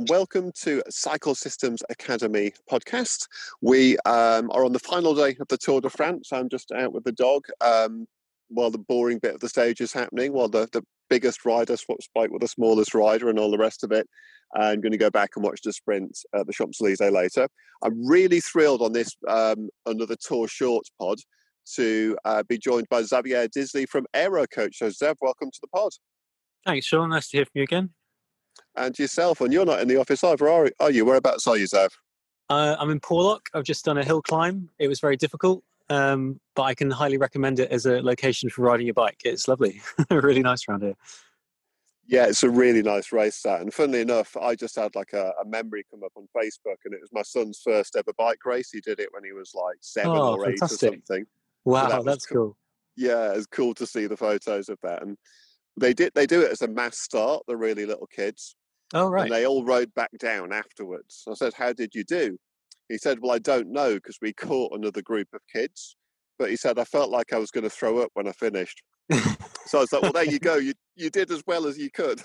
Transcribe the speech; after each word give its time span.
And 0.00 0.08
welcome 0.08 0.50
to 0.62 0.82
Cycle 0.88 1.34
Systems 1.34 1.82
Academy 1.90 2.54
podcast. 2.72 3.26
We 3.60 3.98
um, 4.06 4.50
are 4.50 4.64
on 4.64 4.72
the 4.72 4.78
final 4.78 5.14
day 5.14 5.36
of 5.38 5.48
the 5.48 5.58
Tour 5.58 5.82
de 5.82 5.90
France. 5.90 6.30
I'm 6.32 6.48
just 6.48 6.72
out 6.72 6.94
with 6.94 7.04
the 7.04 7.12
dog 7.12 7.44
um, 7.60 8.06
while 8.48 8.70
the 8.70 8.78
boring 8.78 9.18
bit 9.18 9.34
of 9.34 9.40
the 9.40 9.48
stage 9.50 9.82
is 9.82 9.92
happening, 9.92 10.32
while 10.32 10.48
the, 10.48 10.66
the 10.72 10.82
biggest 11.10 11.44
rider 11.44 11.76
swaps 11.76 12.08
bike 12.14 12.30
with 12.30 12.40
the 12.40 12.48
smallest 12.48 12.94
rider 12.94 13.28
and 13.28 13.38
all 13.38 13.50
the 13.50 13.58
rest 13.58 13.84
of 13.84 13.92
it. 13.92 14.08
I'm 14.56 14.80
going 14.80 14.92
to 14.92 14.96
go 14.96 15.10
back 15.10 15.32
and 15.36 15.44
watch 15.44 15.60
the 15.62 15.72
sprint 15.74 16.18
at 16.34 16.46
the 16.46 16.54
Champs 16.54 16.80
Elysees 16.80 17.12
later. 17.12 17.46
I'm 17.84 18.08
really 18.08 18.40
thrilled 18.40 18.80
on 18.80 18.94
this 18.94 19.14
um, 19.28 19.68
another 19.84 20.16
Tour 20.18 20.48
Shorts 20.48 20.90
pod 20.98 21.18
to 21.74 22.16
uh, 22.24 22.42
be 22.44 22.56
joined 22.56 22.88
by 22.88 23.02
Xavier 23.02 23.48
Disley 23.48 23.86
from 23.86 24.06
Aero 24.14 24.46
Coach. 24.46 24.78
So, 24.78 24.86
Zev, 24.86 25.16
welcome 25.20 25.50
to 25.50 25.60
the 25.60 25.68
pod. 25.68 25.92
Thanks, 26.64 26.86
Sean. 26.86 27.10
Nice 27.10 27.28
to 27.28 27.36
hear 27.36 27.44
from 27.44 27.52
you 27.56 27.64
again. 27.64 27.90
And 28.80 28.98
yourself, 28.98 29.42
and 29.42 29.52
you're 29.52 29.66
not 29.66 29.80
in 29.80 29.88
the 29.88 29.96
office 29.96 30.24
either, 30.24 30.48
are, 30.48 30.70
are 30.80 30.90
you? 30.90 31.04
Whereabouts 31.04 31.46
are 31.46 31.56
you, 31.56 31.66
Zev? 31.66 31.90
Uh, 32.48 32.76
I'm 32.78 32.90
in 32.90 32.98
Porlock. 32.98 33.42
I've 33.52 33.64
just 33.64 33.84
done 33.84 33.98
a 33.98 34.04
hill 34.04 34.22
climb. 34.22 34.70
It 34.78 34.88
was 34.88 35.00
very 35.00 35.16
difficult, 35.16 35.62
um, 35.90 36.40
but 36.56 36.62
I 36.62 36.74
can 36.74 36.90
highly 36.90 37.18
recommend 37.18 37.60
it 37.60 37.70
as 37.70 37.84
a 37.84 38.00
location 38.00 38.48
for 38.48 38.62
riding 38.62 38.86
your 38.86 38.94
bike. 38.94 39.20
It's 39.24 39.46
lovely, 39.48 39.82
really 40.10 40.40
nice 40.40 40.66
around 40.66 40.82
here. 40.82 40.94
Yeah, 42.06 42.26
it's 42.26 42.42
a 42.42 42.50
really 42.50 42.82
nice 42.82 43.12
race 43.12 43.40
that. 43.42 43.60
And 43.60 43.72
funnily 43.72 44.00
enough, 44.00 44.36
I 44.36 44.56
just 44.56 44.74
had 44.74 44.96
like 44.96 45.12
a, 45.12 45.32
a, 45.40 45.44
memory 45.44 45.84
come 45.90 46.02
up 46.02 46.12
on 46.16 46.26
Facebook, 46.34 46.78
and 46.84 46.94
it 46.94 47.00
was 47.00 47.10
my 47.12 47.22
son's 47.22 47.60
first 47.62 47.94
ever 47.96 48.12
bike 48.18 48.44
race. 48.44 48.70
He 48.72 48.80
did 48.80 48.98
it 48.98 49.10
when 49.12 49.22
he 49.22 49.32
was 49.32 49.52
like 49.54 49.76
seven 49.80 50.10
oh, 50.10 50.34
or 50.34 50.44
fantastic. 50.46 50.82
eight 50.82 50.88
or 50.88 50.92
something. 50.96 51.26
Wow, 51.64 51.88
so 51.88 51.96
that 51.96 52.04
that's 52.04 52.26
cool. 52.26 52.36
cool. 52.36 52.56
Yeah, 52.96 53.34
it's 53.34 53.46
cool 53.46 53.74
to 53.74 53.86
see 53.86 54.06
the 54.06 54.16
photos 54.16 54.68
of 54.68 54.78
that. 54.82 55.02
And 55.02 55.16
they 55.76 55.94
did 55.94 56.12
they 56.14 56.26
do 56.26 56.42
it 56.42 56.50
as 56.50 56.62
a 56.62 56.68
mass 56.68 56.98
start, 56.98 57.44
the 57.46 57.56
really 57.56 57.86
little 57.86 58.08
kids. 58.08 58.56
Oh 58.94 59.08
right. 59.08 59.24
And 59.24 59.32
they 59.32 59.46
all 59.46 59.64
rode 59.64 59.94
back 59.94 60.10
down 60.18 60.52
afterwards. 60.52 61.24
I 61.28 61.34
said, 61.34 61.54
How 61.54 61.72
did 61.72 61.94
you 61.94 62.04
do? 62.04 62.38
He 62.88 62.98
said, 62.98 63.18
Well, 63.20 63.32
I 63.32 63.38
don't 63.38 63.72
know 63.72 63.94
because 63.94 64.18
we 64.20 64.32
caught 64.32 64.74
another 64.74 65.02
group 65.02 65.28
of 65.32 65.40
kids. 65.52 65.96
But 66.38 66.50
he 66.50 66.56
said, 66.56 66.78
I 66.78 66.84
felt 66.84 67.10
like 67.10 67.32
I 67.32 67.38
was 67.38 67.50
going 67.50 67.64
to 67.64 67.70
throw 67.70 67.98
up 67.98 68.10
when 68.14 68.26
I 68.26 68.32
finished. 68.32 68.82
so 69.66 69.78
I 69.78 69.80
was 69.80 69.92
like, 69.92 70.02
Well, 70.02 70.12
there 70.12 70.24
you 70.24 70.38
go. 70.38 70.56
You 70.56 70.74
you 70.96 71.10
did 71.10 71.30
as 71.30 71.42
well 71.46 71.66
as 71.66 71.78
you 71.78 71.90
could. 71.90 72.22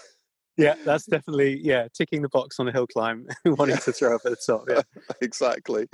Yeah, 0.57 0.75
that's 0.85 1.05
definitely 1.05 1.59
yeah 1.61 1.87
ticking 1.93 2.21
the 2.21 2.29
box 2.29 2.59
on 2.59 2.67
a 2.67 2.71
hill 2.71 2.87
climb, 2.87 3.27
wanting 3.45 3.77
to 3.77 3.91
throw 3.91 4.15
up 4.15 4.21
at 4.25 4.31
the 4.31 4.37
top. 4.37 4.65
Yeah, 4.69 4.81
exactly. 5.21 5.87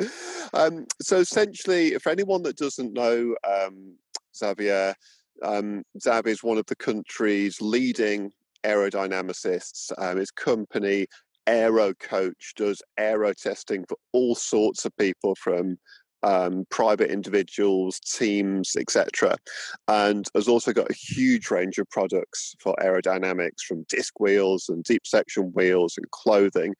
Um, 0.53 0.85
so 1.01 1.17
essentially, 1.17 1.97
for 1.97 2.11
anyone 2.11 2.43
that 2.43 2.57
doesn't 2.57 2.93
know 2.93 3.35
um, 3.47 3.95
Xavier, 4.35 4.93
um, 5.41 5.83
Xavier 5.99 6.31
is 6.31 6.43
one 6.43 6.57
of 6.57 6.65
the 6.67 6.75
country's 6.75 7.59
leading 7.59 8.31
aerodynamicists. 8.63 9.91
Um, 9.97 10.17
his 10.17 10.31
company, 10.31 11.07
Aero 11.47 11.93
Coach, 11.93 12.53
does 12.55 12.81
aero 12.97 13.33
testing 13.33 13.85
for 13.87 13.97
all 14.13 14.35
sorts 14.35 14.85
of 14.85 14.95
people 14.97 15.35
from 15.35 15.77
um, 16.23 16.65
private 16.69 17.09
individuals, 17.11 17.99
teams, 17.99 18.75
etc. 18.75 19.35
And 19.87 20.27
has 20.35 20.47
also 20.47 20.73
got 20.73 20.89
a 20.89 20.93
huge 20.93 21.49
range 21.51 21.77
of 21.77 21.89
products 21.89 22.55
for 22.59 22.75
aerodynamics 22.81 23.61
from 23.67 23.85
disc 23.89 24.19
wheels 24.19 24.69
and 24.69 24.83
deep 24.83 25.05
section 25.05 25.51
wheels 25.53 25.95
and 25.97 26.09
clothing. 26.11 26.73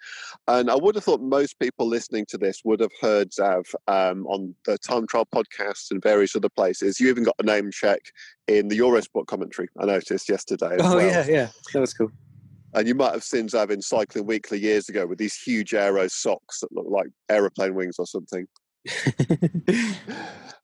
And 0.47 0.69
I 0.69 0.75
would 0.75 0.95
have 0.95 1.03
thought 1.03 1.21
most 1.21 1.59
people 1.59 1.87
listening 1.87 2.25
to 2.29 2.37
this 2.37 2.61
would 2.63 2.79
have 2.79 2.91
heard 3.01 3.31
Zav 3.31 3.73
um, 3.87 4.25
on 4.27 4.55
the 4.65 4.77
Time 4.77 5.07
Trial 5.07 5.27
podcast 5.33 5.91
and 5.91 6.01
various 6.01 6.35
other 6.35 6.49
places. 6.49 6.99
You 6.99 7.09
even 7.09 7.23
got 7.23 7.35
a 7.39 7.43
name 7.43 7.71
check 7.71 8.01
in 8.47 8.67
the 8.67 8.77
Eurosport 8.77 9.27
commentary, 9.27 9.69
I 9.79 9.85
noticed 9.85 10.29
yesterday. 10.29 10.77
oh, 10.79 10.97
well. 10.97 11.05
yeah, 11.05 11.25
yeah. 11.27 11.47
That 11.73 11.79
was 11.79 11.93
cool. 11.93 12.11
And 12.73 12.87
you 12.87 12.95
might 12.95 13.11
have 13.11 13.23
seen 13.23 13.47
Zav 13.47 13.69
in 13.69 13.81
Cycling 13.81 14.25
Weekly 14.25 14.57
years 14.57 14.87
ago 14.87 15.05
with 15.05 15.17
these 15.17 15.35
huge 15.35 15.73
aero 15.73 16.07
socks 16.07 16.61
that 16.61 16.71
look 16.71 16.85
like 16.89 17.07
aeroplane 17.29 17.75
wings 17.75 17.97
or 17.99 18.07
something. 18.07 18.47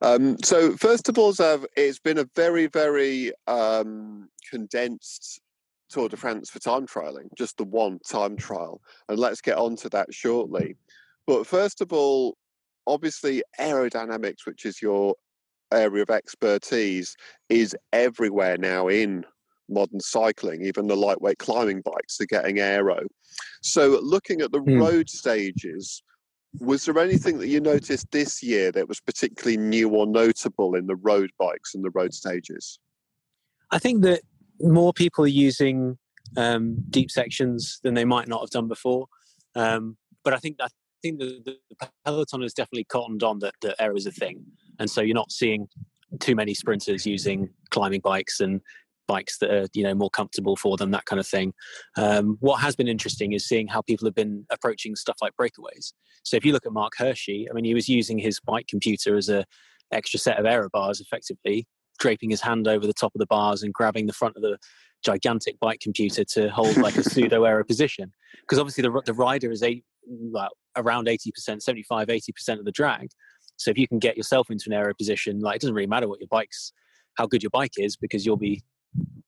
Um, 0.02 0.38
so 0.44 0.76
first 0.78 1.10
of 1.10 1.18
all, 1.18 1.34
Zav, 1.34 1.66
it's 1.76 2.00
been 2.00 2.18
a 2.18 2.28
very, 2.36 2.68
very 2.68 3.32
um, 3.48 4.30
condensed 4.50 5.42
Tour 5.90 6.10
de 6.10 6.18
France 6.18 6.50
for 6.50 6.60
time 6.60 6.86
trialing, 6.86 7.30
just 7.38 7.58
the 7.58 7.64
one 7.64 8.00
time 8.00 8.36
trial, 8.36 8.82
and 9.08 9.18
let's 9.18 9.42
get 9.42 9.58
on 9.58 9.76
to 9.78 9.90
that 9.90 10.14
shortly. 10.14 10.76
But 11.26 11.48
first 11.48 11.82
of 11.82 11.94
all, 11.94 12.38
obviously, 12.86 13.44
aerodynamics, 13.60 14.46
which 14.46 14.66
is 14.66 14.82
your 14.82 15.16
area 15.72 16.04
of 16.04 16.10
expertise, 16.10 17.16
is 17.50 17.76
everywhere 17.94 18.58
now 18.58 18.88
in 18.88 19.26
modern 19.70 20.00
cycling. 20.00 20.64
Even 20.66 20.88
the 20.88 20.96
lightweight 20.96 21.40
climbing 21.40 21.82
bikes 21.82 22.20
are 22.22 22.26
getting 22.26 22.60
aero. 22.60 23.00
So, 23.62 24.00
looking 24.02 24.42
at 24.42 24.52
the 24.52 24.62
mm. 24.62 24.82
road 24.82 25.10
stages, 25.10 26.04
was 26.60 26.86
there 26.86 26.98
anything 27.00 27.38
that 27.40 27.48
you 27.48 27.60
noticed 27.60 28.12
this 28.12 28.42
year 28.42 28.72
that 28.72 28.88
was 28.88 29.00
particularly 29.00 29.58
new 29.58 29.90
or 29.90 30.08
notable 30.08 30.76
in 30.76 30.88
the 30.88 30.96
road 30.96 31.30
bikes 31.38 31.76
and 31.76 31.84
the 31.84 31.92
road 31.92 32.14
stages? 32.14 32.80
I 33.72 33.80
think 33.80 34.02
that 34.04 34.22
more 34.60 34.94
people 34.94 35.26
are 35.26 35.28
using 35.28 35.98
um, 36.36 36.78
deep 36.90 37.12
sections 37.12 37.80
than 37.84 37.94
they 37.94 38.06
might 38.06 38.28
not 38.28 38.42
have 38.42 38.50
done 38.50 38.68
before. 38.68 39.08
Um, 39.56 39.98
but 40.24 40.34
I 40.34 40.38
think 40.38 40.58
I 40.62 40.68
think 41.02 41.20
the, 41.20 41.42
the, 41.46 41.88
peloton 42.06 42.42
has 42.42 42.54
definitely 42.54 42.86
cottoned 42.86 43.24
on 43.24 43.40
that 43.40 43.54
that 43.62 43.76
aero 43.80 43.96
is 43.96 44.06
a 44.06 44.12
thing, 44.12 44.44
and 44.80 44.90
so 44.90 45.02
you're 45.02 45.16
not 45.16 45.32
seeing 45.32 45.68
too 46.20 46.36
many 46.36 46.54
sprinters 46.54 47.06
using 47.06 47.50
climbing 47.70 48.02
bikes 48.02 48.40
and 48.40 48.62
bikes 49.08 49.38
that 49.40 49.50
are 49.50 49.68
you 49.74 49.84
know 49.84 49.96
more 49.96 50.10
comfortable 50.10 50.56
for 50.56 50.78
them 50.78 50.92
that 50.92 51.06
kind 51.06 51.20
of 51.20 51.28
thing. 51.28 51.54
Um, 51.96 52.38
what 52.40 52.58
has 52.62 52.76
been 52.76 52.88
interesting 52.88 53.34
is 53.34 53.48
seeing 53.48 53.68
how 53.68 53.82
people 53.82 54.06
have 54.08 54.16
been 54.16 54.46
approaching 54.52 54.96
stuff 54.96 55.18
like 55.22 55.34
breakaways. 55.40 55.94
So 56.24 56.38
if 56.38 56.46
you 56.46 56.54
look 56.54 56.66
at 56.66 56.74
Marc 56.74 56.94
Hirschi 57.00 57.46
i 57.50 57.54
mean 57.54 57.66
he 57.66 57.74
was 57.74 57.88
using 57.90 58.18
his 58.20 58.40
bike 58.40 58.68
computer 58.68 59.16
as 59.18 59.30
a 59.30 59.46
extra 59.92 60.20
set 60.20 60.38
of 60.38 60.46
aero 60.46 60.70
bars 60.72 61.00
effectively 61.00 61.66
draping 62.00 62.30
his 62.30 62.42
hand 62.42 62.68
over 62.68 62.86
the 62.86 62.94
top 62.94 63.14
of 63.16 63.20
the 63.20 63.26
bars 63.26 63.64
and 63.64 63.74
grabbing 63.74 64.06
the 64.06 64.14
front 64.14 64.36
of 64.36 64.42
the 64.42 64.58
gigantic 65.04 65.60
bike 65.60 65.80
computer 65.80 66.24
to 66.24 66.50
hold 66.50 66.78
like 66.78 66.96
a 66.96 67.04
pseudo 67.10 67.44
aero 67.44 67.64
position. 67.64 68.12
Because 68.42 68.60
obviously 68.60 68.84
the, 68.84 69.02
the 69.06 69.14
rider 69.14 69.52
is 69.52 69.64
eight, 69.64 69.84
well, 70.06 70.50
around 70.76 71.08
80% 71.08 71.62
75 71.62 72.08
80% 72.08 72.60
of 72.60 72.66
the 72.66 72.72
drag. 72.72 73.10
So 73.58 73.72
if 73.72 73.78
you 73.78 73.88
can 73.88 74.00
get 74.00 74.16
yourself 74.16 74.50
into 74.50 74.66
an 74.68 74.74
aero 74.74 74.94
position 74.94 75.40
like 75.40 75.56
it 75.56 75.62
doesn't 75.62 75.76
really 75.76 75.88
matter 75.88 76.08
what 76.08 76.20
your 76.20 76.28
bike's 76.30 76.74
how 77.16 77.26
good 77.26 77.42
your 77.42 77.50
bike 77.50 77.74
is 77.78 77.98
because 77.98 78.26
you'll 78.26 78.38
be 78.38 78.64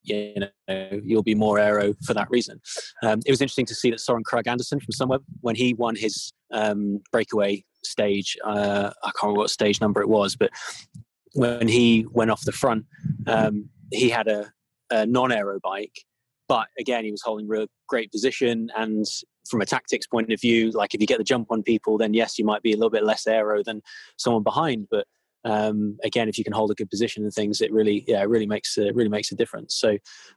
you 0.02 0.34
know 0.68 1.00
you'll 1.04 1.22
be 1.22 1.34
more 1.34 1.58
aero 1.58 1.94
for 2.04 2.14
that 2.14 2.30
reason. 2.30 2.60
Um, 3.02 3.20
it 3.26 3.30
was 3.30 3.40
interesting 3.40 3.66
to 3.66 3.74
see 3.74 3.90
that 3.90 4.00
Soren 4.00 4.24
Kragh 4.24 4.46
Andersen 4.46 4.80
from 4.80 4.92
Sunweb 4.92 5.22
when 5.40 5.56
he 5.56 5.74
won 5.74 5.96
his 5.96 6.32
um, 6.52 7.00
breakaway 7.12 7.64
stage. 7.84 8.36
Uh, 8.44 8.90
I 9.02 9.06
can't 9.06 9.22
remember 9.22 9.40
what 9.40 9.50
stage 9.50 9.80
number 9.80 10.00
it 10.00 10.08
was, 10.08 10.36
but 10.36 10.50
when 11.34 11.68
he 11.68 12.06
went 12.10 12.30
off 12.30 12.42
the 12.44 12.52
front, 12.52 12.86
um, 13.26 13.68
he 13.92 14.08
had 14.08 14.26
a, 14.26 14.52
a 14.90 15.06
non-aero 15.06 15.60
bike, 15.62 16.04
but 16.48 16.66
again 16.78 17.04
he 17.04 17.10
was 17.10 17.22
holding 17.22 17.46
real 17.46 17.66
great 17.88 18.10
position 18.10 18.70
and 18.76 19.06
from 19.48 19.60
a 19.60 19.66
tactics 19.66 20.06
point 20.06 20.32
of 20.32 20.40
view, 20.40 20.70
like 20.70 20.94
if 20.94 21.00
you 21.00 21.06
get 21.06 21.18
the 21.18 21.24
jump 21.24 21.50
on 21.50 21.62
people, 21.62 21.98
then 21.98 22.14
yes, 22.14 22.38
you 22.38 22.44
might 22.44 22.62
be 22.62 22.72
a 22.72 22.76
little 22.76 22.90
bit 22.90 23.04
less 23.04 23.26
aero 23.26 23.62
than 23.62 23.82
someone 24.16 24.42
behind, 24.42 24.86
but 24.90 25.06
um, 25.44 25.98
again, 26.04 26.28
if 26.28 26.38
you 26.38 26.44
can 26.44 26.52
hold 26.52 26.70
a 26.70 26.74
good 26.74 26.90
position 26.90 27.24
and 27.24 27.32
things, 27.32 27.60
it 27.60 27.72
really, 27.72 28.04
yeah, 28.06 28.22
it 28.22 28.28
really 28.28 28.46
makes 28.46 28.76
it 28.76 28.94
really 28.94 29.08
makes 29.08 29.32
a 29.32 29.36
difference. 29.36 29.76
So 29.78 29.96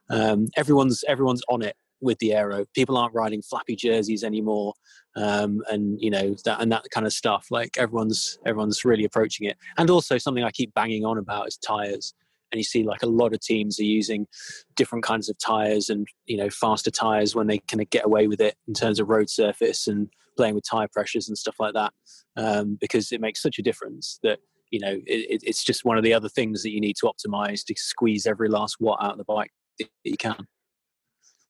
um, 0.09 0.47
everyone's 0.55 1.03
everyone's 1.07 1.41
on 1.49 1.61
it 1.61 1.75
with 2.01 2.19
the 2.19 2.33
aero. 2.33 2.65
People 2.73 2.97
aren't 2.97 3.13
riding 3.13 3.41
flappy 3.41 3.75
jerseys 3.75 4.23
anymore, 4.23 4.73
um, 5.15 5.61
and 5.69 5.99
you 5.99 6.09
know 6.09 6.35
that 6.45 6.61
and 6.61 6.71
that 6.71 6.85
kind 6.93 7.05
of 7.05 7.13
stuff. 7.13 7.47
Like 7.51 7.77
everyone's 7.77 8.37
everyone's 8.45 8.85
really 8.85 9.03
approaching 9.05 9.47
it. 9.47 9.57
And 9.77 9.89
also 9.89 10.17
something 10.17 10.43
I 10.43 10.51
keep 10.51 10.73
banging 10.73 11.05
on 11.05 11.17
about 11.17 11.47
is 11.47 11.57
tires. 11.57 12.13
And 12.51 12.59
you 12.59 12.63
see 12.63 12.83
like 12.83 13.01
a 13.01 13.07
lot 13.07 13.33
of 13.33 13.39
teams 13.39 13.79
are 13.79 13.83
using 13.83 14.27
different 14.75 15.03
kinds 15.03 15.27
of 15.27 15.35
tires 15.39 15.89
and 15.89 16.07
you 16.27 16.37
know 16.37 16.51
faster 16.51 16.91
tires 16.91 17.33
when 17.35 17.47
they 17.47 17.57
kind 17.57 17.81
of 17.81 17.89
get 17.89 18.05
away 18.05 18.27
with 18.27 18.39
it 18.39 18.55
in 18.67 18.75
terms 18.75 18.99
of 18.99 19.09
road 19.09 19.27
surface 19.27 19.87
and 19.87 20.07
playing 20.37 20.53
with 20.53 20.63
tire 20.69 20.87
pressures 20.87 21.27
and 21.27 21.37
stuff 21.37 21.55
like 21.59 21.73
that 21.73 21.93
um, 22.37 22.77
because 22.79 23.11
it 23.11 23.21
makes 23.21 23.41
such 23.41 23.57
a 23.57 23.63
difference 23.63 24.19
that 24.23 24.39
you 24.73 24.79
know 24.79 24.99
it, 25.05 25.43
it's 25.43 25.63
just 25.63 25.85
one 25.85 25.97
of 25.97 26.03
the 26.03 26.13
other 26.13 26.27
things 26.27 26.63
that 26.63 26.71
you 26.71 26.81
need 26.81 26.95
to 26.97 27.05
optimize 27.05 27.63
to 27.63 27.75
squeeze 27.77 28.25
every 28.25 28.49
last 28.49 28.77
watt 28.79 28.97
out 29.01 29.11
of 29.11 29.17
the 29.19 29.23
bike 29.23 29.51
that 29.79 29.87
you 30.03 30.17
can 30.17 30.47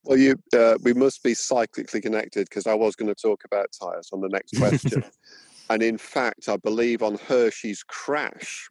well 0.04 0.18
you 0.18 0.36
uh, 0.56 0.78
we 0.84 0.94
must 0.94 1.24
be 1.24 1.32
cyclically 1.32 2.02
connected 2.02 2.48
because 2.50 2.68
i 2.68 2.74
was 2.74 2.96
going 2.96 3.08
to 3.08 3.20
talk 3.20 3.42
about 3.46 3.68
tires 3.82 4.10
on 4.12 4.20
the 4.20 4.28
next 4.28 4.56
question 4.58 5.04
and 5.70 5.82
in 5.82 5.98
fact 5.98 6.50
i 6.50 6.58
believe 6.58 7.02
on 7.02 7.18
Hirschi's 7.18 7.82
crash 7.84 8.68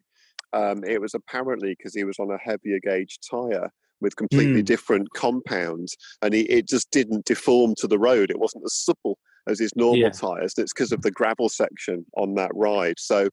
um, 0.53 0.83
it 0.83 1.01
was 1.01 1.15
apparently 1.15 1.73
because 1.75 1.95
he 1.95 2.03
was 2.03 2.19
on 2.19 2.29
a 2.29 2.37
heavier 2.37 2.79
gauge 2.79 3.17
tire 3.27 3.71
with 4.01 4.15
completely 4.15 4.61
mm. 4.61 4.65
different 4.65 5.07
compounds 5.15 5.97
and 6.21 6.35
he, 6.35 6.41
it 6.41 6.67
just 6.67 6.91
didn't 6.91 7.25
deform 7.25 7.73
to 7.77 7.87
the 7.87 7.97
road 7.97 8.29
it 8.29 8.39
wasn't 8.39 8.63
as 8.63 8.73
supple 8.73 9.17
as 9.47 9.59
his 9.59 9.75
normal 9.75 9.97
yeah. 9.97 10.09
tires 10.09 10.53
it's 10.57 10.73
because 10.73 10.91
of 10.91 11.01
the 11.01 11.09
gravel 11.09 11.49
section 11.49 12.05
on 12.17 12.35
that 12.35 12.51
ride 12.53 12.99
so 12.99 13.27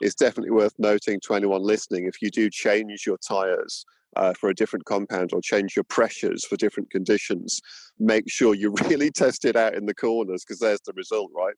it's 0.00 0.14
definitely 0.14 0.50
worth 0.50 0.74
noting 0.78 1.20
to 1.26 1.34
anyone 1.34 1.62
listening 1.62 2.06
if 2.06 2.20
you 2.20 2.30
do 2.30 2.50
change 2.50 3.04
your 3.06 3.18
tires 3.18 3.84
uh, 4.16 4.32
for 4.34 4.48
a 4.48 4.54
different 4.54 4.84
compound 4.84 5.32
or 5.32 5.40
change 5.40 5.76
your 5.76 5.84
pressures 5.84 6.44
for 6.44 6.56
different 6.56 6.90
conditions, 6.90 7.60
make 7.98 8.30
sure 8.30 8.54
you 8.54 8.74
really 8.88 9.10
test 9.10 9.44
it 9.44 9.56
out 9.56 9.74
in 9.74 9.86
the 9.86 9.94
corners 9.94 10.44
because 10.44 10.60
there's 10.60 10.80
the 10.86 10.92
result, 10.94 11.30
right? 11.34 11.54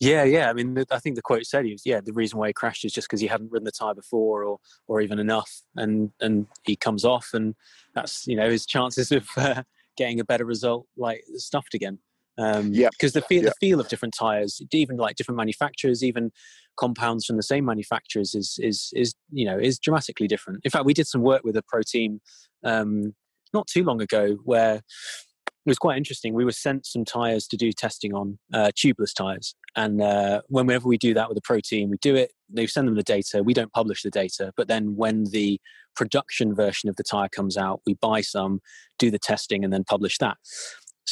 Yeah, 0.00 0.24
yeah. 0.24 0.50
I 0.50 0.52
mean, 0.52 0.82
I 0.90 0.98
think 0.98 1.14
the 1.14 1.22
quote 1.22 1.46
said 1.46 1.64
he 1.64 1.70
was, 1.70 1.86
yeah, 1.86 2.00
the 2.00 2.12
reason 2.12 2.36
why 2.36 2.48
he 2.48 2.52
crashed 2.52 2.84
is 2.84 2.92
just 2.92 3.08
because 3.08 3.20
he 3.20 3.28
hadn't 3.28 3.52
ridden 3.52 3.64
the 3.64 3.70
tire 3.70 3.94
before, 3.94 4.42
or 4.42 4.58
or 4.88 5.00
even 5.00 5.20
enough, 5.20 5.48
and 5.76 6.10
and 6.20 6.48
he 6.64 6.74
comes 6.74 7.04
off, 7.04 7.28
and 7.34 7.54
that's 7.94 8.26
you 8.26 8.34
know 8.34 8.50
his 8.50 8.66
chances 8.66 9.12
of 9.12 9.28
uh, 9.36 9.62
getting 9.96 10.18
a 10.18 10.24
better 10.24 10.44
result 10.44 10.88
like 10.96 11.22
stuffed 11.36 11.74
again. 11.74 12.00
Um, 12.38 12.72
yeah, 12.72 12.88
because 12.90 13.12
the 13.12 13.22
feel 13.22 13.42
the 13.42 13.54
feel 13.60 13.78
of 13.80 13.88
different 13.88 14.14
tires, 14.18 14.62
even 14.72 14.96
like 14.96 15.16
different 15.16 15.36
manufacturers, 15.36 16.02
even 16.02 16.30
compounds 16.76 17.26
from 17.26 17.36
the 17.36 17.42
same 17.42 17.64
manufacturers, 17.64 18.34
is 18.34 18.58
is 18.60 18.90
is 18.94 19.14
you 19.30 19.44
know 19.44 19.58
is 19.58 19.78
dramatically 19.78 20.26
different. 20.26 20.60
In 20.64 20.70
fact, 20.70 20.84
we 20.84 20.94
did 20.94 21.06
some 21.06 21.22
work 21.22 21.44
with 21.44 21.56
a 21.56 21.62
pro 21.62 21.82
team 21.82 22.20
um, 22.64 23.14
not 23.52 23.66
too 23.66 23.84
long 23.84 24.00
ago 24.00 24.38
where 24.44 24.76
it 24.76 25.70
was 25.70 25.78
quite 25.78 25.98
interesting. 25.98 26.34
We 26.34 26.44
were 26.44 26.52
sent 26.52 26.86
some 26.86 27.04
tires 27.04 27.46
to 27.48 27.56
do 27.56 27.70
testing 27.70 28.14
on 28.14 28.38
uh, 28.52 28.70
tubeless 28.74 29.14
tires, 29.14 29.54
and 29.76 30.00
uh, 30.00 30.40
whenever 30.48 30.88
we 30.88 30.96
do 30.96 31.12
that 31.14 31.28
with 31.28 31.36
a 31.36 31.42
pro 31.42 31.60
team, 31.60 31.90
we 31.90 31.98
do 31.98 32.16
it. 32.16 32.32
They 32.48 32.66
send 32.66 32.88
them 32.88 32.96
the 32.96 33.02
data. 33.02 33.42
We 33.42 33.54
don't 33.54 33.72
publish 33.72 34.02
the 34.02 34.10
data, 34.10 34.52
but 34.56 34.68
then 34.68 34.96
when 34.96 35.24
the 35.24 35.60
production 35.94 36.54
version 36.54 36.88
of 36.88 36.96
the 36.96 37.02
tire 37.02 37.28
comes 37.28 37.56
out, 37.56 37.82
we 37.86 37.94
buy 37.94 38.22
some, 38.22 38.60
do 38.98 39.10
the 39.10 39.18
testing, 39.18 39.64
and 39.64 39.72
then 39.72 39.84
publish 39.84 40.18
that. 40.18 40.38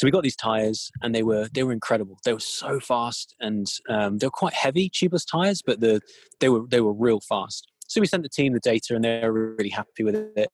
So 0.01 0.07
we 0.07 0.11
got 0.11 0.23
these 0.23 0.35
tires, 0.35 0.91
and 1.03 1.13
they 1.13 1.21
were 1.21 1.47
they 1.53 1.61
were 1.61 1.71
incredible. 1.71 2.17
They 2.25 2.33
were 2.33 2.39
so 2.39 2.79
fast, 2.79 3.35
and 3.39 3.71
um, 3.87 4.17
they 4.17 4.25
were 4.25 4.31
quite 4.31 4.55
heavy 4.55 4.89
tubeless 4.89 5.23
tires, 5.31 5.61
but 5.63 5.79
the 5.79 6.01
they 6.39 6.49
were 6.49 6.63
they 6.67 6.81
were 6.81 6.91
real 6.91 7.19
fast. 7.19 7.71
So 7.87 8.01
we 8.01 8.07
sent 8.07 8.23
the 8.23 8.29
team 8.29 8.53
the 8.53 8.59
data, 8.59 8.95
and 8.95 9.03
they 9.03 9.21
were 9.21 9.53
really 9.53 9.69
happy 9.69 10.03
with 10.03 10.15
it. 10.15 10.49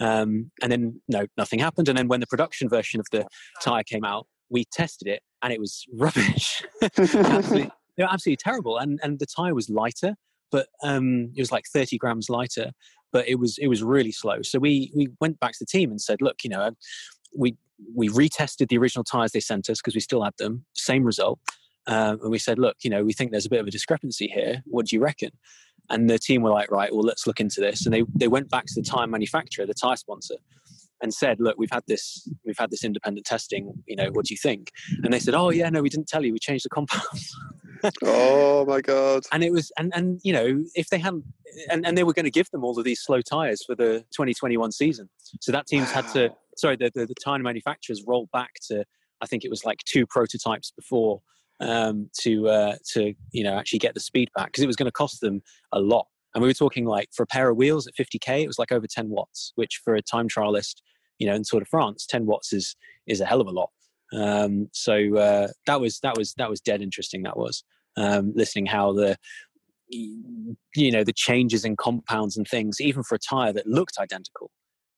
Um, 0.00 0.50
and 0.60 0.72
then 0.72 1.00
no, 1.06 1.28
nothing 1.36 1.60
happened. 1.60 1.88
And 1.88 1.96
then 1.96 2.08
when 2.08 2.18
the 2.18 2.26
production 2.26 2.68
version 2.68 2.98
of 2.98 3.06
the 3.12 3.24
tire 3.62 3.84
came 3.84 4.04
out, 4.04 4.26
we 4.50 4.64
tested 4.64 5.06
it, 5.06 5.22
and 5.40 5.52
it 5.52 5.60
was 5.60 5.84
rubbish. 5.94 6.64
absolutely, 6.82 7.70
they 7.96 8.02
were 8.02 8.10
absolutely 8.10 8.38
terrible. 8.42 8.78
And 8.78 8.98
and 9.04 9.20
the 9.20 9.26
tire 9.26 9.54
was 9.54 9.70
lighter, 9.70 10.16
but 10.50 10.66
um, 10.82 11.30
it 11.36 11.40
was 11.40 11.52
like 11.52 11.66
30 11.72 11.98
grams 11.98 12.28
lighter. 12.28 12.72
But 13.12 13.28
it 13.28 13.36
was 13.36 13.58
it 13.58 13.68
was 13.68 13.84
really 13.84 14.10
slow. 14.10 14.42
So 14.42 14.58
we 14.58 14.90
we 14.96 15.06
went 15.20 15.38
back 15.38 15.52
to 15.52 15.58
the 15.60 15.66
team 15.66 15.92
and 15.92 16.00
said, 16.00 16.20
look, 16.20 16.38
you 16.42 16.50
know, 16.50 16.72
we 17.36 17.56
we 17.94 18.08
retested 18.08 18.68
the 18.68 18.78
original 18.78 19.04
tires 19.04 19.32
they 19.32 19.40
sent 19.40 19.68
us 19.68 19.78
because 19.78 19.94
we 19.94 20.00
still 20.00 20.22
had 20.22 20.34
them. 20.38 20.64
Same 20.74 21.04
result. 21.04 21.38
Um, 21.86 22.18
and 22.22 22.30
we 22.30 22.38
said, 22.38 22.58
look, 22.58 22.76
you 22.82 22.90
know, 22.90 23.04
we 23.04 23.12
think 23.12 23.30
there's 23.30 23.46
a 23.46 23.50
bit 23.50 23.60
of 23.60 23.66
a 23.66 23.70
discrepancy 23.70 24.28
here. 24.32 24.62
What 24.64 24.86
do 24.86 24.96
you 24.96 25.02
reckon? 25.02 25.30
And 25.90 26.08
the 26.08 26.18
team 26.18 26.42
were 26.42 26.50
like, 26.50 26.70
right, 26.70 26.92
well, 26.92 27.04
let's 27.04 27.26
look 27.26 27.40
into 27.40 27.60
this. 27.60 27.84
And 27.84 27.94
they, 27.94 28.04
they 28.14 28.28
went 28.28 28.48
back 28.48 28.64
to 28.66 28.74
the 28.74 28.82
tire 28.82 29.06
manufacturer, 29.06 29.66
the 29.66 29.74
tire 29.74 29.96
sponsor, 29.96 30.36
and 31.02 31.12
said, 31.12 31.38
look, 31.40 31.56
we've 31.58 31.70
had 31.70 31.82
this, 31.86 32.26
we've 32.46 32.58
had 32.58 32.70
this 32.70 32.84
independent 32.84 33.26
testing. 33.26 33.70
You 33.86 33.96
know, 33.96 34.08
what 34.12 34.24
do 34.24 34.32
you 34.32 34.38
think? 34.38 34.70
And 35.02 35.12
they 35.12 35.18
said, 35.18 35.34
oh 35.34 35.50
yeah, 35.50 35.68
no, 35.68 35.82
we 35.82 35.90
didn't 35.90 36.08
tell 36.08 36.24
you. 36.24 36.32
We 36.32 36.38
changed 36.38 36.64
the 36.64 36.70
compounds. 36.70 37.36
oh 38.02 38.64
my 38.64 38.80
god! 38.80 39.24
And 39.32 39.44
it 39.44 39.52
was, 39.52 39.70
and 39.78 39.92
and 39.94 40.20
you 40.24 40.32
know, 40.32 40.64
if 40.74 40.88
they 40.88 40.98
hadn't, 40.98 41.24
and, 41.70 41.86
and 41.86 41.98
they 41.98 42.04
were 42.04 42.14
going 42.14 42.24
to 42.24 42.30
give 42.30 42.50
them 42.50 42.64
all 42.64 42.78
of 42.78 42.84
these 42.84 43.00
slow 43.02 43.20
tires 43.20 43.62
for 43.64 43.74
the 43.74 44.00
2021 44.16 44.72
season. 44.72 45.10
So 45.40 45.52
that 45.52 45.66
team's 45.66 45.88
wow. 45.88 46.02
had 46.02 46.12
to, 46.14 46.30
sorry, 46.56 46.76
the, 46.76 46.90
the 46.94 47.06
the 47.06 47.14
tire 47.22 47.38
manufacturers 47.38 48.02
rolled 48.06 48.30
back 48.32 48.54
to, 48.68 48.84
I 49.20 49.26
think 49.26 49.44
it 49.44 49.50
was 49.50 49.64
like 49.64 49.80
two 49.84 50.06
prototypes 50.06 50.72
before 50.76 51.20
um, 51.60 52.10
to 52.20 52.48
uh, 52.48 52.76
to 52.92 53.14
you 53.32 53.44
know 53.44 53.54
actually 53.54 53.78
get 53.78 53.94
the 53.94 54.00
speed 54.00 54.30
back 54.34 54.46
because 54.46 54.62
it 54.62 54.66
was 54.66 54.76
going 54.76 54.86
to 54.86 54.92
cost 54.92 55.20
them 55.20 55.42
a 55.72 55.80
lot. 55.80 56.06
And 56.34 56.42
we 56.42 56.48
were 56.48 56.54
talking 56.54 56.84
like 56.84 57.08
for 57.14 57.22
a 57.22 57.26
pair 57.26 57.48
of 57.48 57.56
wheels 57.56 57.86
at 57.86 57.94
50k, 57.94 58.42
it 58.42 58.48
was 58.48 58.58
like 58.58 58.72
over 58.72 58.86
10 58.88 59.08
watts, 59.08 59.52
which 59.54 59.80
for 59.84 59.94
a 59.94 60.02
time 60.02 60.28
trialist, 60.28 60.82
you 61.20 61.28
know, 61.28 61.34
in 61.34 61.44
sort 61.44 61.62
of 61.62 61.68
France, 61.68 62.06
10 62.06 62.26
watts 62.26 62.52
is 62.52 62.74
is 63.06 63.20
a 63.20 63.26
hell 63.26 63.40
of 63.40 63.46
a 63.46 63.52
lot. 63.52 63.70
Um, 64.12 64.68
so 64.72 65.16
uh, 65.16 65.48
that 65.66 65.80
was 65.80 66.00
that 66.00 66.16
was 66.16 66.34
that 66.34 66.50
was 66.50 66.60
dead 66.60 66.82
interesting. 66.82 67.22
That 67.22 67.36
was 67.36 67.64
um, 67.96 68.32
listening 68.34 68.66
how 68.66 68.92
the 68.92 69.16
you 69.88 70.90
know 70.90 71.04
the 71.04 71.12
changes 71.12 71.64
in 71.64 71.76
compounds 71.76 72.36
and 72.36 72.46
things, 72.46 72.80
even 72.80 73.02
for 73.02 73.14
a 73.14 73.18
tire 73.18 73.52
that 73.52 73.66
looked 73.66 73.98
identical, 73.98 74.50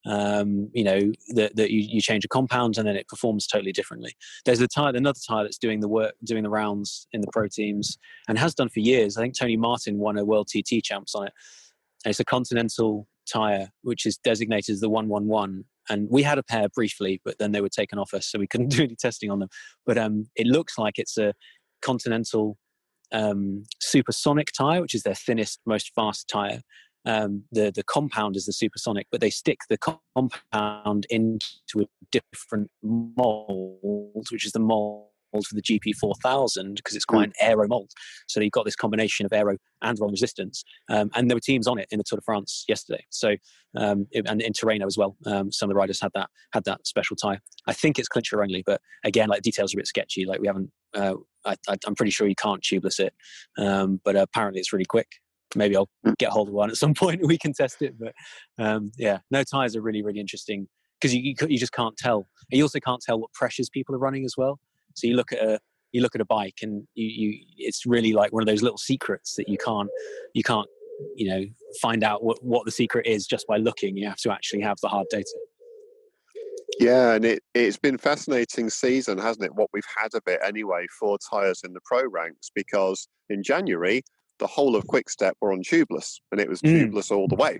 um, 0.07 0.69
you 0.73 0.85
know 0.85 1.11
that, 1.35 1.55
that 1.57 1.69
you, 1.71 1.81
you, 1.81 2.01
change 2.01 2.23
a 2.23 2.29
compound 2.29 2.77
and 2.77 2.87
then 2.87 2.95
it 2.95 3.07
performs 3.09 3.45
totally 3.45 3.73
differently. 3.73 4.15
There's 4.45 4.61
a 4.61 4.67
tire 4.67 4.95
another 4.95 5.19
tire 5.27 5.43
that's 5.43 5.57
doing 5.57 5.81
the 5.81 5.89
work 5.89 6.15
doing 6.23 6.43
the 6.43 6.49
rounds 6.49 7.07
in 7.11 7.19
the 7.19 7.27
pro 7.33 7.47
teams 7.47 7.97
and 8.29 8.39
has 8.39 8.55
done 8.55 8.69
for 8.69 8.79
years. 8.79 9.17
I 9.17 9.21
think 9.21 9.37
tony 9.37 9.57
martin 9.57 9.97
won 9.97 10.17
a 10.17 10.23
world 10.23 10.47
tt 10.47 10.83
champs 10.83 11.13
on 11.13 11.27
it. 11.27 11.33
And 12.05 12.11
it's 12.11 12.21
a 12.21 12.25
continental 12.25 13.07
tire 13.29 13.69
which 13.81 14.05
is 14.05 14.17
designated 14.17 14.73
as 14.73 14.79
the 14.79 14.89
111 14.89 15.65
and 15.89 16.07
we 16.09 16.23
had 16.23 16.37
a 16.37 16.43
pair 16.43 16.69
briefly 16.69 17.19
but 17.25 17.37
then 17.37 17.51
they 17.51 17.59
were 17.59 17.67
taken 17.67 17.99
off 17.99 18.13
us 18.13 18.27
so 18.27 18.39
we 18.39 18.47
couldn't 18.47 18.69
do 18.75 18.83
any 18.83 18.95
testing 18.95 19.29
on 19.29 19.39
them. 19.39 19.49
But 19.85 19.97
um, 19.97 20.29
it 20.35 20.47
looks 20.47 20.77
like 20.77 20.93
it's 20.97 21.17
a 21.17 21.33
continental 21.81 22.57
um, 23.11 23.63
supersonic 23.81 24.51
tire 24.57 24.79
which 24.79 24.95
is 24.95 25.03
their 25.03 25.15
thinnest 25.15 25.59
most 25.65 25.91
fast 25.93 26.29
tire 26.29 26.61
um, 27.07 27.43
the 27.53 27.71
the 27.73 27.83
compound 27.83 28.35
is 28.35 28.45
the 28.45 28.53
supersonic, 28.53 29.07
but 29.11 29.21
they 29.21 29.29
stick 29.29 29.61
the 29.69 29.77
compound 29.77 31.07
into 31.09 31.79
a 31.79 31.85
different 32.11 32.69
mold, 32.83 34.27
which 34.29 34.45
is 34.45 34.51
the 34.51 34.59
mold 34.59 35.07
for 35.33 35.55
the 35.55 35.61
GP4000 35.61 36.75
because 36.75 36.95
it's 36.95 37.05
quite 37.05 37.27
an 37.27 37.33
aero 37.39 37.67
mold. 37.67 37.91
So 38.27 38.39
you've 38.39 38.51
got 38.51 38.65
this 38.65 38.75
combination 38.75 39.25
of 39.25 39.33
aero 39.33 39.57
and 39.81 39.97
RON 39.99 40.11
resistance. 40.11 40.63
Um, 40.89 41.11
and 41.15 41.29
there 41.29 41.35
were 41.35 41.41
teams 41.41 41.67
on 41.67 41.77
it 41.77 41.87
in 41.91 41.97
the 41.97 42.03
Tour 42.03 42.17
de 42.17 42.23
France 42.23 42.65
yesterday. 42.67 43.05
So 43.09 43.35
um, 43.75 44.07
and 44.13 44.41
in 44.41 44.53
Tirreno 44.53 44.87
as 44.87 44.97
well. 44.97 45.15
Um, 45.25 45.51
some 45.51 45.69
of 45.69 45.75
the 45.75 45.77
riders 45.77 46.01
had 46.01 46.11
that 46.15 46.29
had 46.53 46.63
that 46.65 46.87
special 46.87 47.15
tire. 47.15 47.39
I 47.67 47.73
think 47.73 47.99
it's 47.99 48.07
clincher 48.07 48.41
only, 48.41 48.63
but 48.65 48.81
again, 49.03 49.29
like 49.29 49.43
details 49.43 49.73
are 49.73 49.77
a 49.77 49.81
bit 49.81 49.87
sketchy. 49.87 50.25
Like 50.25 50.39
we 50.39 50.47
haven't. 50.47 50.71
Uh, 50.93 51.15
I, 51.45 51.55
am 51.85 51.95
pretty 51.95 52.11
sure 52.11 52.27
you 52.27 52.35
can't 52.35 52.61
tubeless 52.61 52.99
it, 52.99 53.13
um, 53.57 54.01
but 54.03 54.15
apparently 54.17 54.59
it's 54.59 54.73
really 54.73 54.85
quick 54.85 55.07
maybe 55.55 55.75
I'll 55.75 55.89
mm. 56.05 56.17
get 56.17 56.29
hold 56.29 56.47
of 56.47 56.53
one 56.53 56.69
at 56.69 56.77
some 56.77 56.93
point 56.95 57.21
and 57.21 57.27
we 57.27 57.37
can 57.37 57.53
test 57.53 57.81
it. 57.81 57.95
But 57.99 58.13
um, 58.57 58.91
yeah, 58.97 59.19
no 59.31 59.43
tires 59.43 59.75
are 59.75 59.81
really 59.81 60.01
really 60.01 60.19
interesting 60.19 60.67
because 60.99 61.13
you, 61.13 61.21
you, 61.21 61.35
you 61.47 61.57
just 61.57 61.73
can't 61.73 61.95
tell. 61.97 62.27
You 62.49 62.63
also 62.63 62.79
can't 62.79 63.01
tell 63.01 63.19
what 63.19 63.31
pressures 63.33 63.69
people 63.69 63.95
are 63.95 63.99
running 63.99 64.25
as 64.25 64.35
well. 64.37 64.59
So 64.95 65.07
you 65.07 65.15
look 65.15 65.31
at 65.31 65.39
a 65.39 65.59
you 65.91 66.01
look 66.01 66.15
at 66.15 66.21
a 66.21 66.25
bike 66.25 66.59
and 66.61 66.87
you, 66.95 67.07
you 67.07 67.39
it's 67.57 67.85
really 67.85 68.13
like 68.13 68.31
one 68.31 68.43
of 68.43 68.47
those 68.47 68.61
little 68.61 68.77
secrets 68.77 69.35
that 69.35 69.47
you 69.47 69.57
can't 69.57 69.89
you 70.33 70.43
can't 70.43 70.67
you 71.15 71.29
know 71.29 71.45
find 71.81 72.03
out 72.03 72.23
what, 72.23 72.43
what 72.43 72.65
the 72.65 72.71
secret 72.71 73.05
is 73.05 73.27
just 73.27 73.47
by 73.47 73.57
looking. 73.57 73.97
You 73.97 74.07
have 74.07 74.17
to 74.17 74.31
actually 74.31 74.61
have 74.61 74.77
the 74.81 74.89
hard 74.89 75.07
data. 75.09 75.37
Yeah, 76.79 77.13
and 77.13 77.25
it, 77.25 77.43
it's 77.55 77.77
been 77.77 77.97
fascinating 77.97 78.69
season, 78.69 79.17
hasn't 79.17 79.45
it? 79.45 79.55
What 79.55 79.69
we've 79.73 79.83
had 79.95 80.09
a 80.13 80.21
bit 80.25 80.39
anyway 80.43 80.85
for 80.99 81.17
tyres 81.17 81.61
in 81.63 81.73
the 81.73 81.79
pro 81.85 82.05
ranks 82.07 82.51
because 82.53 83.07
in 83.29 83.41
January 83.41 84.03
the 84.39 84.47
whole 84.47 84.75
of 84.75 84.85
Quickstep 84.87 85.33
were 85.41 85.51
on 85.51 85.61
tubeless, 85.61 86.19
and 86.31 86.39
it 86.39 86.49
was 86.49 86.61
mm. 86.61 86.91
tubeless 86.91 87.11
all 87.11 87.27
the 87.27 87.35
way. 87.35 87.59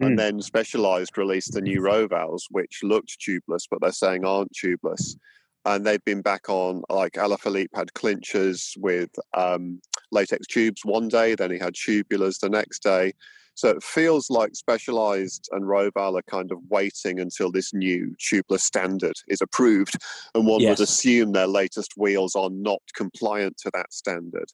Mm. 0.00 0.06
And 0.06 0.18
then 0.18 0.40
Specialized 0.40 1.16
released 1.18 1.52
the 1.52 1.60
new 1.60 1.80
Rovals, 1.80 2.42
which 2.50 2.80
looked 2.82 3.18
tubeless, 3.20 3.66
but 3.70 3.80
they're 3.80 3.92
saying 3.92 4.24
aren't 4.24 4.52
tubeless. 4.52 5.16
And 5.64 5.86
they've 5.86 6.04
been 6.04 6.22
back 6.22 6.48
on, 6.48 6.82
like 6.88 7.12
Alaphilippe 7.12 7.68
had 7.74 7.92
clinchers 7.92 8.72
with 8.78 9.10
um, 9.34 9.80
latex 10.10 10.46
tubes 10.46 10.84
one 10.84 11.08
day, 11.08 11.34
then 11.34 11.52
he 11.52 11.58
had 11.58 11.74
tubulars 11.74 12.40
the 12.40 12.48
next 12.48 12.82
day. 12.82 13.12
So 13.54 13.68
it 13.68 13.82
feels 13.82 14.30
like 14.30 14.54
Specialized 14.54 15.48
and 15.52 15.64
Roval 15.64 16.18
are 16.18 16.22
kind 16.22 16.50
of 16.50 16.58
waiting 16.70 17.20
until 17.20 17.52
this 17.52 17.74
new 17.74 18.14
tubeless 18.18 18.60
standard 18.60 19.14
is 19.28 19.42
approved. 19.42 19.96
And 20.34 20.46
one 20.46 20.60
yes. 20.60 20.78
would 20.78 20.84
assume 20.84 21.32
their 21.32 21.46
latest 21.46 21.92
wheels 21.96 22.34
are 22.34 22.50
not 22.50 22.80
compliant 22.96 23.58
to 23.58 23.70
that 23.74 23.92
standard. 23.92 24.50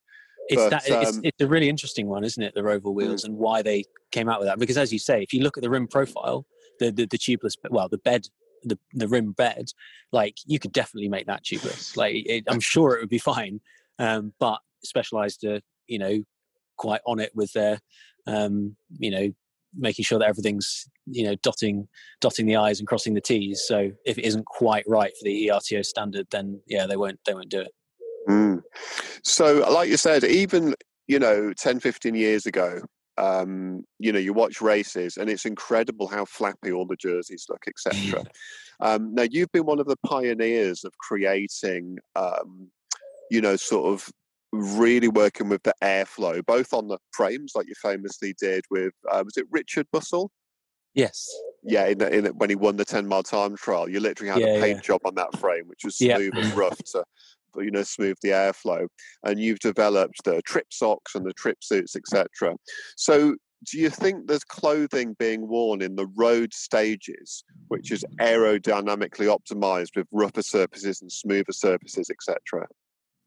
It's, 0.48 0.62
but, 0.62 0.70
that, 0.70 0.90
um, 0.90 1.02
it's, 1.02 1.20
it's, 1.24 1.40
a 1.40 1.46
really 1.46 1.68
interesting 1.68 2.08
one, 2.08 2.24
isn't 2.24 2.42
it? 2.42 2.54
The 2.54 2.62
Roval 2.62 2.94
wheels 2.94 3.22
mm. 3.22 3.26
and 3.26 3.36
why 3.36 3.62
they 3.62 3.84
came 4.12 4.28
out 4.28 4.40
with 4.40 4.48
that. 4.48 4.58
Because 4.58 4.78
as 4.78 4.92
you 4.92 4.98
say, 4.98 5.22
if 5.22 5.32
you 5.32 5.42
look 5.42 5.56
at 5.56 5.62
the 5.62 5.70
rim 5.70 5.86
profile, 5.86 6.46
the 6.80 6.90
the, 6.90 7.06
the 7.06 7.18
tubeless, 7.18 7.54
well, 7.70 7.88
the 7.88 7.98
bed, 7.98 8.26
the 8.64 8.78
the 8.94 9.08
rim 9.08 9.32
bed, 9.32 9.66
like 10.12 10.36
you 10.46 10.58
could 10.58 10.72
definitely 10.72 11.08
make 11.08 11.26
that 11.26 11.44
tubeless. 11.44 11.96
Like 11.96 12.14
it, 12.26 12.44
I'm 12.48 12.60
sure 12.60 12.96
it 12.96 13.00
would 13.00 13.10
be 13.10 13.18
fine. 13.18 13.60
Um, 13.98 14.32
but 14.38 14.60
Specialized 14.84 15.44
are, 15.44 15.60
you 15.86 15.98
know, 15.98 16.22
quite 16.76 17.00
on 17.04 17.18
it 17.18 17.32
with 17.34 17.52
their, 17.52 17.80
um, 18.28 18.76
you 18.90 19.10
know, 19.10 19.32
making 19.74 20.04
sure 20.04 20.18
that 20.18 20.28
everything's 20.28 20.88
you 21.06 21.24
know 21.24 21.34
dotting 21.42 21.88
dotting 22.20 22.46
the 22.46 22.56
i's 22.56 22.78
and 22.78 22.88
crossing 22.88 23.14
the 23.14 23.20
t's 23.20 23.64
so 23.66 23.90
if 24.04 24.18
it 24.18 24.24
isn't 24.24 24.44
quite 24.46 24.84
right 24.86 25.12
for 25.18 25.24
the 25.24 25.48
ETRTO 25.48 25.84
standard 25.84 26.26
then 26.30 26.60
yeah 26.66 26.86
they 26.86 26.96
won't 26.96 27.18
they 27.26 27.34
won't 27.34 27.48
do 27.48 27.60
it 27.60 27.72
Mm. 28.28 28.62
So, 29.22 29.68
like 29.70 29.88
you 29.88 29.96
said, 29.96 30.24
even 30.24 30.74
you 31.08 31.18
know, 31.18 31.52
10, 31.54 31.80
15 31.80 32.14
years 32.14 32.46
ago, 32.46 32.82
um, 33.16 33.82
you 33.98 34.12
know, 34.12 34.18
you 34.18 34.32
watch 34.32 34.60
races 34.60 35.16
and 35.16 35.28
it's 35.28 35.46
incredible 35.46 36.06
how 36.06 36.24
flappy 36.24 36.70
all 36.70 36.86
the 36.86 36.96
jerseys 36.96 37.46
look, 37.48 37.64
etc. 37.66 38.22
um, 38.80 39.14
now, 39.14 39.24
you've 39.28 39.50
been 39.50 39.64
one 39.64 39.80
of 39.80 39.86
the 39.86 39.96
pioneers 40.06 40.84
of 40.84 40.92
creating, 40.98 41.98
um, 42.14 42.70
you 43.30 43.40
know, 43.40 43.56
sort 43.56 43.92
of 43.92 44.08
really 44.52 45.08
working 45.08 45.48
with 45.48 45.62
the 45.62 45.74
airflow, 45.82 46.44
both 46.44 46.72
on 46.72 46.88
the 46.88 46.98
frames, 47.12 47.52
like 47.54 47.66
you 47.66 47.74
famously 47.82 48.34
did 48.38 48.64
with, 48.70 48.92
uh, 49.10 49.22
was 49.24 49.36
it 49.36 49.46
Richard 49.50 49.86
Bussell? 49.92 50.28
Yes. 50.94 51.28
Yeah, 51.64 51.86
in, 51.86 52.00
in 52.02 52.26
when 52.36 52.50
he 52.50 52.56
won 52.56 52.76
the 52.76 52.84
10 52.84 53.06
mile 53.06 53.22
time 53.22 53.56
trial, 53.56 53.88
you 53.88 53.98
literally 53.98 54.30
had 54.30 54.42
Yeah, 54.42 54.56
a 54.56 54.60
paint 54.60 54.76
yeah. 54.76 54.82
job 54.82 55.00
on 55.04 55.14
that 55.16 55.36
frame, 55.38 55.66
which 55.66 55.84
was 55.84 56.00
Yeah. 56.00 56.16
smooth 56.16 56.36
and 56.36 56.56
rough 56.56 56.78
to, 56.92 57.04
you 57.56 57.70
know, 57.70 57.82
smooth 57.82 58.16
the 58.22 58.30
airflow. 58.30 58.86
And 59.24 59.38
you've 59.38 59.60
developed 59.60 60.24
the 60.24 60.42
trip 60.42 60.66
socks 60.70 61.14
and 61.14 61.24
the 61.24 61.32
trip 61.34 61.58
suits, 61.62 61.96
etc. 61.96 62.56
So, 62.96 63.36
do 63.66 63.78
you 63.78 63.90
think 63.90 64.28
there's 64.28 64.44
clothing 64.44 65.16
being 65.18 65.48
worn 65.48 65.82
in 65.82 65.96
the 65.96 66.06
road 66.14 66.54
stages, 66.54 67.42
which 67.66 67.90
is 67.90 68.04
aerodynamically 68.20 69.26
optimized 69.26 69.96
with 69.96 70.06
rougher 70.12 70.42
surfaces 70.42 71.02
and 71.02 71.10
smoother 71.10 71.52
surfaces, 71.52 72.08
etc.? 72.08 72.68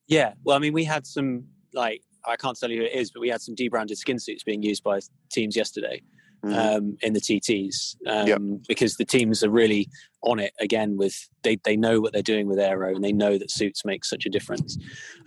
Yeah. 0.07 0.33
Well, 0.45 0.55
I 0.55 0.59
mean, 0.59 0.71
we 0.71 0.85
had 0.85 1.05
some 1.05 1.43
like 1.73 2.01
I 2.25 2.35
can't 2.35 2.57
tell 2.57 2.71
you 2.71 2.79
who 2.79 2.85
it 2.85 2.93
is, 2.93 3.11
but 3.11 3.19
we 3.19 3.29
had 3.29 3.41
some 3.41 3.55
debranded 3.55 3.97
skin 3.97 4.19
suits 4.19 4.43
being 4.43 4.63
used 4.63 4.83
by 4.83 4.99
teams 5.31 5.55
yesterday 5.55 6.01
Mhm. 6.43 6.55
um, 6.77 6.97
in 7.01 7.13
the 7.13 7.19
TTs 7.21 7.95
um, 8.07 8.27
Yep. 8.27 8.41
because 8.67 8.95
the 8.95 9.05
teams 9.05 9.43
are 9.43 9.49
really 9.51 9.87
on 10.23 10.39
it 10.39 10.53
again. 10.59 10.97
With 10.97 11.15
they 11.43 11.57
they 11.63 11.75
know 11.77 11.99
what 12.01 12.13
they're 12.13 12.21
doing 12.23 12.47
with 12.47 12.57
aero 12.59 12.95
and 12.95 13.03
they 13.03 13.11
know 13.11 13.37
that 13.37 13.51
suits 13.51 13.85
make 13.85 14.03
such 14.05 14.25
a 14.25 14.29
difference. 14.29 14.77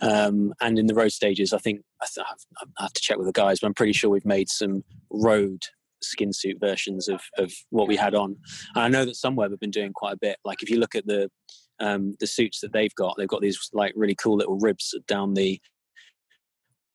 Um, 0.01 0.53
and 0.61 0.79
in 0.79 0.87
the 0.87 0.95
road 0.95 1.13
stages, 1.13 1.53
I 1.53 1.59
think 1.59 1.83
I, 2.03 2.07
th- 2.13 2.27
I 2.79 2.83
have 2.83 2.93
to 2.93 3.01
check 3.01 3.17
with 3.17 3.27
the 3.27 3.33
guys, 3.33 3.61
but 3.61 3.69
I'm 3.69 3.75
pretty 3.75 3.93
sure 3.93 4.11
we've 4.11 4.25
made 4.25 4.49
some 4.49 4.83
road 5.11 5.63
skin 6.03 6.33
suit 6.33 6.59
versions 6.61 7.09
of, 7.09 7.21
of 7.39 7.53
what 7.71 7.89
we 7.89 7.97
had 7.97 8.15
on. 8.15 8.37
And 8.75 8.85
I 8.85 8.89
know 8.89 9.05
that 9.05 9.15
Sunweb 9.15 9.51
have 9.51 9.61
been 9.61 9.71
doing 9.71 9.93
quite 9.93 10.15
a 10.15 10.19
bit. 10.21 10.37
Like 10.45 10.63
if 10.63 10.69
you 10.71 10.79
look 10.79 10.95
at 10.95 11.07
the 11.07 11.31
um, 11.81 12.15
the 12.21 12.27
suits 12.27 12.61
that 12.61 12.73
they've 12.73 12.95
got, 12.95 13.15
they've 13.17 13.27
got 13.29 13.41
these 13.41 13.59
like 13.73 13.93
really 13.97 14.15
cool 14.15 14.37
little 14.37 14.59
ribs 14.59 14.95
down 15.09 15.35
the 15.35 15.61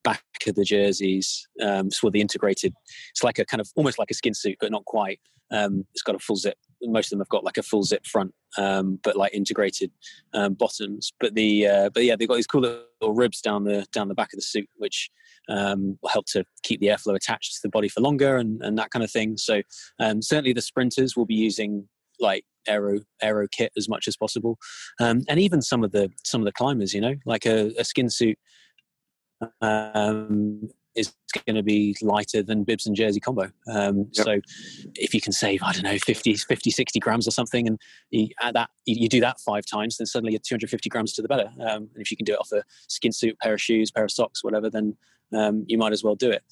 back 0.03 0.23
of 0.47 0.55
the 0.55 0.63
jerseys. 0.63 1.47
Um, 1.61 1.91
so 1.91 2.09
the 2.09 2.21
integrated, 2.21 2.73
it's 3.11 3.23
like 3.23 3.39
a 3.39 3.45
kind 3.45 3.61
of 3.61 3.69
almost 3.75 3.99
like 3.99 4.11
a 4.11 4.15
skin 4.15 4.33
suit, 4.33 4.57
but 4.59 4.71
not 4.71 4.85
quite. 4.85 5.19
Um, 5.51 5.85
it's 5.93 6.03
got 6.03 6.15
a 6.15 6.19
full 6.19 6.35
zip. 6.35 6.57
Most 6.81 7.07
of 7.07 7.09
them 7.11 7.19
have 7.19 7.29
got 7.29 7.43
like 7.43 7.57
a 7.57 7.63
full 7.63 7.83
zip 7.83 8.05
front, 8.05 8.33
um, 8.57 8.99
but 9.03 9.15
like 9.15 9.33
integrated 9.33 9.91
um, 10.33 10.53
bottoms. 10.53 11.11
But 11.19 11.35
the 11.35 11.67
uh, 11.67 11.89
but 11.93 12.05
yeah, 12.05 12.15
they've 12.15 12.27
got 12.27 12.35
these 12.35 12.47
cool 12.47 12.61
little 12.61 13.13
ribs 13.13 13.41
down 13.41 13.63
the 13.63 13.85
down 13.91 14.07
the 14.07 14.15
back 14.15 14.31
of 14.31 14.37
the 14.37 14.43
suit, 14.43 14.69
which 14.77 15.09
um, 15.49 15.97
will 16.01 16.09
help 16.09 16.25
to 16.27 16.45
keep 16.63 16.79
the 16.79 16.87
airflow 16.87 17.15
attached 17.15 17.55
to 17.55 17.59
the 17.63 17.69
body 17.69 17.89
for 17.89 18.01
longer 18.01 18.37
and, 18.37 18.61
and 18.61 18.77
that 18.77 18.91
kind 18.91 19.03
of 19.03 19.11
thing. 19.11 19.37
So 19.37 19.61
um, 19.99 20.21
certainly 20.21 20.53
the 20.53 20.61
sprinters 20.61 21.17
will 21.17 21.25
be 21.25 21.35
using 21.35 21.89
like 22.19 22.45
aero 22.67 22.99
aero 23.21 23.47
kit 23.51 23.71
as 23.75 23.89
much 23.89 24.07
as 24.07 24.15
possible, 24.15 24.57
um, 25.01 25.23
and 25.27 25.39
even 25.39 25.61
some 25.61 25.83
of 25.83 25.91
the 25.91 26.09
some 26.23 26.41
of 26.41 26.45
the 26.45 26.53
climbers, 26.53 26.93
you 26.93 27.01
know, 27.01 27.15
like 27.25 27.45
a, 27.45 27.73
a 27.77 27.83
skin 27.83 28.09
suit 28.09 28.37
um, 29.61 30.69
is 30.95 31.13
going 31.45 31.55
to 31.55 31.63
be 31.63 31.95
lighter 32.01 32.43
than 32.43 32.63
bibs 32.63 32.85
and 32.85 32.95
jersey 32.95 33.19
combo. 33.19 33.51
Um, 33.71 34.09
Yep. 34.13 34.25
So 34.25 34.39
if 34.95 35.13
you 35.13 35.21
can 35.21 35.31
save, 35.31 35.61
I 35.63 35.71
don't 35.71 35.83
know, 35.83 35.97
50, 35.97 36.35
50, 36.35 36.71
60 36.71 36.99
grams 36.99 37.27
or 37.27 37.31
something, 37.31 37.67
and 37.67 37.79
you 38.09 38.29
add 38.41 38.55
that, 38.55 38.69
you, 38.85 38.95
you 39.01 39.09
do 39.09 39.21
that 39.21 39.39
five 39.39 39.65
times, 39.65 39.97
then 39.97 40.07
suddenly 40.07 40.33
you're 40.33 40.41
250 40.43 40.89
grams 40.89 41.13
to 41.13 41.21
the 41.21 41.27
better. 41.27 41.51
Um, 41.59 41.89
and 41.93 41.97
if 41.97 42.11
you 42.11 42.17
can 42.17 42.25
do 42.25 42.33
it 42.33 42.39
off 42.39 42.51
a 42.51 42.63
skin 42.87 43.11
suit, 43.11 43.39
pair 43.39 43.53
of 43.53 43.61
shoes, 43.61 43.91
pair 43.91 44.03
of 44.03 44.11
socks, 44.11 44.43
whatever, 44.43 44.69
then 44.69 44.97
um, 45.33 45.63
you 45.67 45.77
might 45.77 45.93
as 45.93 46.03
well 46.03 46.15
do 46.15 46.31
it. 46.31 46.43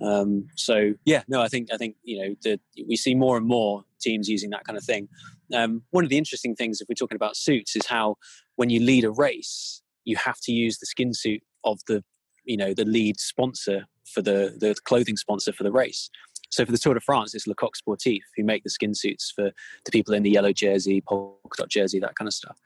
Um, 0.00 0.48
so 0.56 0.94
yeah, 1.04 1.22
no, 1.28 1.40
I 1.40 1.48
think 1.48 1.68
I 1.72 1.76
think 1.76 1.96
you 2.02 2.18
know 2.18 2.34
the, 2.42 2.60
we 2.88 2.96
see 2.96 3.14
more 3.14 3.36
and 3.36 3.46
more 3.46 3.84
teams 4.00 4.28
using 4.28 4.50
that 4.50 4.64
kind 4.64 4.76
of 4.76 4.84
thing. 4.84 5.08
Um, 5.54 5.82
one 5.90 6.04
of 6.04 6.10
the 6.10 6.18
interesting 6.18 6.54
things, 6.56 6.80
if 6.80 6.88
we're 6.88 6.94
talking 6.94 7.16
about 7.16 7.36
suits, 7.36 7.76
is 7.76 7.86
how 7.86 8.16
when 8.56 8.70
you 8.70 8.80
lead 8.80 9.04
a 9.04 9.10
race, 9.10 9.82
you 10.04 10.16
have 10.16 10.40
to 10.42 10.52
use 10.52 10.78
the 10.78 10.86
skin 10.86 11.14
suit 11.14 11.42
of 11.64 11.78
the 11.86 12.02
you 12.44 12.56
know 12.56 12.74
the 12.74 12.84
lead 12.84 13.18
sponsor 13.18 13.86
for 14.06 14.22
the 14.22 14.56
the 14.58 14.74
clothing 14.84 15.16
sponsor 15.16 15.52
for 15.52 15.64
the 15.64 15.72
race. 15.72 16.10
So 16.50 16.64
for 16.64 16.70
the 16.70 16.78
Tour 16.78 16.94
de 16.94 17.00
France, 17.00 17.34
it's 17.34 17.48
Le 17.48 17.54
Coq 17.54 17.72
Sportif 17.76 18.20
who 18.36 18.44
make 18.44 18.62
the 18.62 18.70
skin 18.70 18.94
suits 18.94 19.32
for 19.34 19.50
the 19.84 19.90
people 19.90 20.14
in 20.14 20.22
the 20.22 20.30
yellow 20.30 20.52
jersey, 20.52 21.00
polka 21.00 21.56
dot 21.56 21.68
jersey, 21.68 21.98
that 21.98 22.14
kind 22.14 22.28
of 22.28 22.34
stuff. 22.34 22.58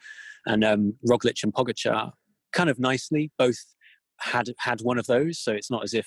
And 0.45 0.63
um, 0.63 0.95
Roglic 1.09 1.43
and 1.43 1.55
Pogacar, 1.55 2.13
kind 2.53 2.69
of 2.69 2.79
nicely, 2.79 3.31
both 3.39 3.59
had 4.19 4.51
had 4.59 4.83
one 4.83 4.99
of 4.99 5.07
those. 5.07 5.39
So 5.39 5.53
it's 5.53 5.71
not 5.71 5.85
as 5.85 5.95
if 5.95 6.07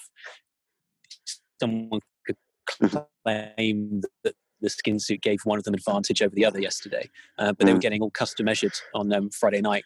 someone 1.60 2.02
could 2.26 2.38
claim 2.68 4.02
that 4.24 4.36
the 4.62 4.70
skin 4.70 5.00
suit 5.00 5.22
gave 5.22 5.40
one 5.44 5.58
of 5.58 5.64
them 5.64 5.74
advantage 5.74 6.22
over 6.22 6.34
the 6.36 6.46
other 6.46 6.60
yesterday. 6.60 7.10
Uh, 7.38 7.54
but 7.54 7.66
they 7.66 7.74
were 7.74 7.80
Mm. 7.80 7.82
getting 7.82 8.02
all 8.02 8.12
custom 8.12 8.46
measured 8.46 8.74
on 8.94 9.12
um, 9.14 9.30
Friday 9.32 9.62
night 9.62 9.84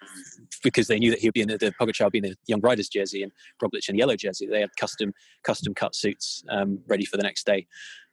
because 0.63 0.87
they 0.87 0.99
knew 0.99 1.11
that 1.11 1.19
he'd 1.19 1.33
be 1.33 1.41
in 1.41 1.47
the, 1.47 1.57
the 1.57 1.73
Pogacar 1.79 2.05
would 2.05 2.11
be 2.13 2.19
in 2.19 2.25
the 2.25 2.35
young 2.47 2.61
riders 2.61 2.89
jersey 2.89 3.23
and 3.23 3.31
Roglic 3.61 3.87
in 3.89 3.95
the 3.95 3.99
yellow 3.99 4.15
jersey. 4.15 4.47
They 4.47 4.61
had 4.61 4.69
custom 4.79 5.13
custom 5.43 5.73
cut 5.73 5.95
suits 5.95 6.43
um, 6.49 6.79
ready 6.87 7.05
for 7.05 7.17
the 7.17 7.23
next 7.23 7.45
day. 7.45 7.67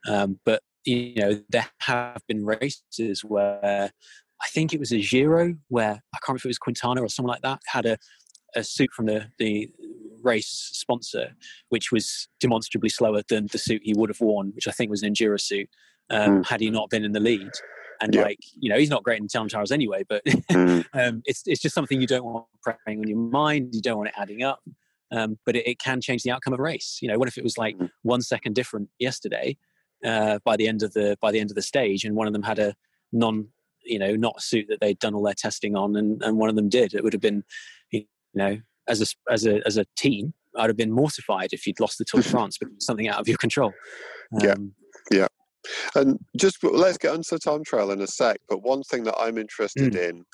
Um, 0.09 0.39
but 0.45 0.63
you 0.85 1.15
know 1.17 1.41
there 1.49 1.67
have 1.81 2.23
been 2.27 2.45
races 2.45 3.25
where 3.25 3.91
I 4.43 4.47
think 4.49 4.73
it 4.75 4.81
was 4.81 4.93
a 4.93 5.01
Giro 5.01 5.55
where 5.69 6.03
I 6.15 6.19
can't 6.19 6.29
remember 6.29 6.39
if 6.39 6.45
it 6.47 6.49
was 6.49 6.59
Quintana 6.59 7.03
or 7.03 7.09
someone 7.09 7.33
like 7.33 7.43
that 7.43 7.61
had 7.67 7.87
a, 7.87 7.99
a 8.55 8.65
suit 8.65 8.91
from 8.93 9.07
the 9.07 9.27
the 9.39 9.71
race 10.23 10.71
sponsor 10.73 11.35
which 11.71 11.91
was 11.91 12.29
demonstrably 12.39 12.89
slower 12.89 13.23
than 13.29 13.49
the 13.51 13.59
suit 13.59 13.83
he 13.85 13.93
would 13.97 14.09
have 14.09 14.21
worn, 14.21 14.53
which 14.55 14.69
I 14.69 14.71
think 14.71 14.89
was 14.91 15.03
an 15.03 15.13
Endura 15.13 15.41
suit 15.41 15.69
um, 16.11 16.43
had 16.45 16.61
he 16.61 16.71
not 16.71 16.91
been 16.91 17.05
in 17.05 17.13
the 17.13 17.21
lead. 17.21 17.51
And 18.01 18.15
Yeah. 18.15 18.23
like 18.23 18.39
you 18.61 18.69
know, 18.69 18.79
he's 18.79 18.91
not 18.91 19.05
great 19.05 19.21
in 19.21 19.29
time 19.29 19.49
trials 19.49 19.71
anyway, 19.71 20.05
but 20.09 20.25
Mm. 20.25 20.85
um, 20.95 21.23
it's 21.25 21.43
it's 21.47 21.61
just 21.63 21.75
something 21.75 22.01
you 22.01 22.07
don't 22.07 22.25
want 22.25 22.47
preying 22.63 23.01
on 23.01 23.09
your 23.09 23.19
mind. 23.19 23.75
You 23.75 23.81
don't 23.81 23.99
want 23.99 24.09
it 24.09 24.15
adding 24.17 24.43
up, 24.43 24.61
um, 25.13 25.39
but 25.47 25.55
it, 25.57 25.67
it 25.67 25.79
can 25.79 26.01
change 26.01 26.23
the 26.25 26.31
outcome 26.33 26.53
of 26.53 26.59
a 26.59 26.63
race. 26.63 26.99
You 27.01 27.09
know, 27.09 27.19
what 27.19 27.29
if 27.29 27.39
it 27.39 27.45
was 27.45 27.57
like 27.59 27.77
Mm. 27.79 27.91
one 28.03 28.21
second 28.23 28.55
different 28.55 28.89
yesterday 28.99 29.57
uh, 30.05 30.41
by 30.45 30.57
the 30.57 30.67
end 30.67 30.83
of 30.83 30.93
the 30.95 31.17
by 31.21 31.31
the 31.31 31.39
end 31.39 31.51
of 31.51 31.55
the 31.55 31.63
stage, 31.63 32.05
and 32.05 32.17
one 32.17 32.27
of 32.27 32.33
them 32.33 32.43
had 32.43 32.59
a 32.59 32.75
non 33.13 33.49
you 33.85 33.99
know 33.99 34.17
not 34.17 34.35
a 34.39 34.41
suit 34.41 34.67
that 34.69 34.81
they'd 34.81 34.99
done 34.99 35.15
all 35.15 35.23
their 35.23 35.35
testing 35.35 35.77
on, 35.77 35.95
and, 35.97 36.23
and 36.25 36.39
one 36.39 36.49
of 36.49 36.57
them 36.57 36.69
did. 36.69 36.95
It 36.95 37.05
would 37.05 37.13
have 37.13 37.23
been 37.23 37.45
you 37.93 38.05
know 38.35 38.59
as 38.89 39.01
a 39.01 39.33
as 39.33 39.47
a 39.47 39.65
as 39.65 39.77
a 39.77 39.87
team. 39.97 40.35
I'd 40.57 40.69
have 40.69 40.77
been 40.77 40.91
mortified 40.93 41.53
if 41.53 41.67
you'd 41.67 41.81
lost 41.81 41.99
the 41.99 42.05
Tour 42.05 42.21
de 42.21 42.29
France 42.35 42.59
because 42.59 42.85
something 42.85 43.07
out 43.09 43.21
of 43.21 43.29
your 43.29 43.39
control. 43.39 43.73
Yeah. 44.43 44.53
Um, 44.53 44.75
And 45.95 46.19
just 46.37 46.63
let's 46.65 46.99
get 46.99 47.13
onto 47.13 47.31
the 47.31 47.39
time 47.39 47.65
trial 47.65 47.91
in 47.91 48.01
a 48.01 48.07
sec. 48.07 48.41
But 48.49 48.63
one 48.63 48.83
thing 48.83 49.05
that 49.05 49.19
I'm 49.19 49.39
interested 49.39 49.93
Mm. 49.95 50.09
in 50.09 50.25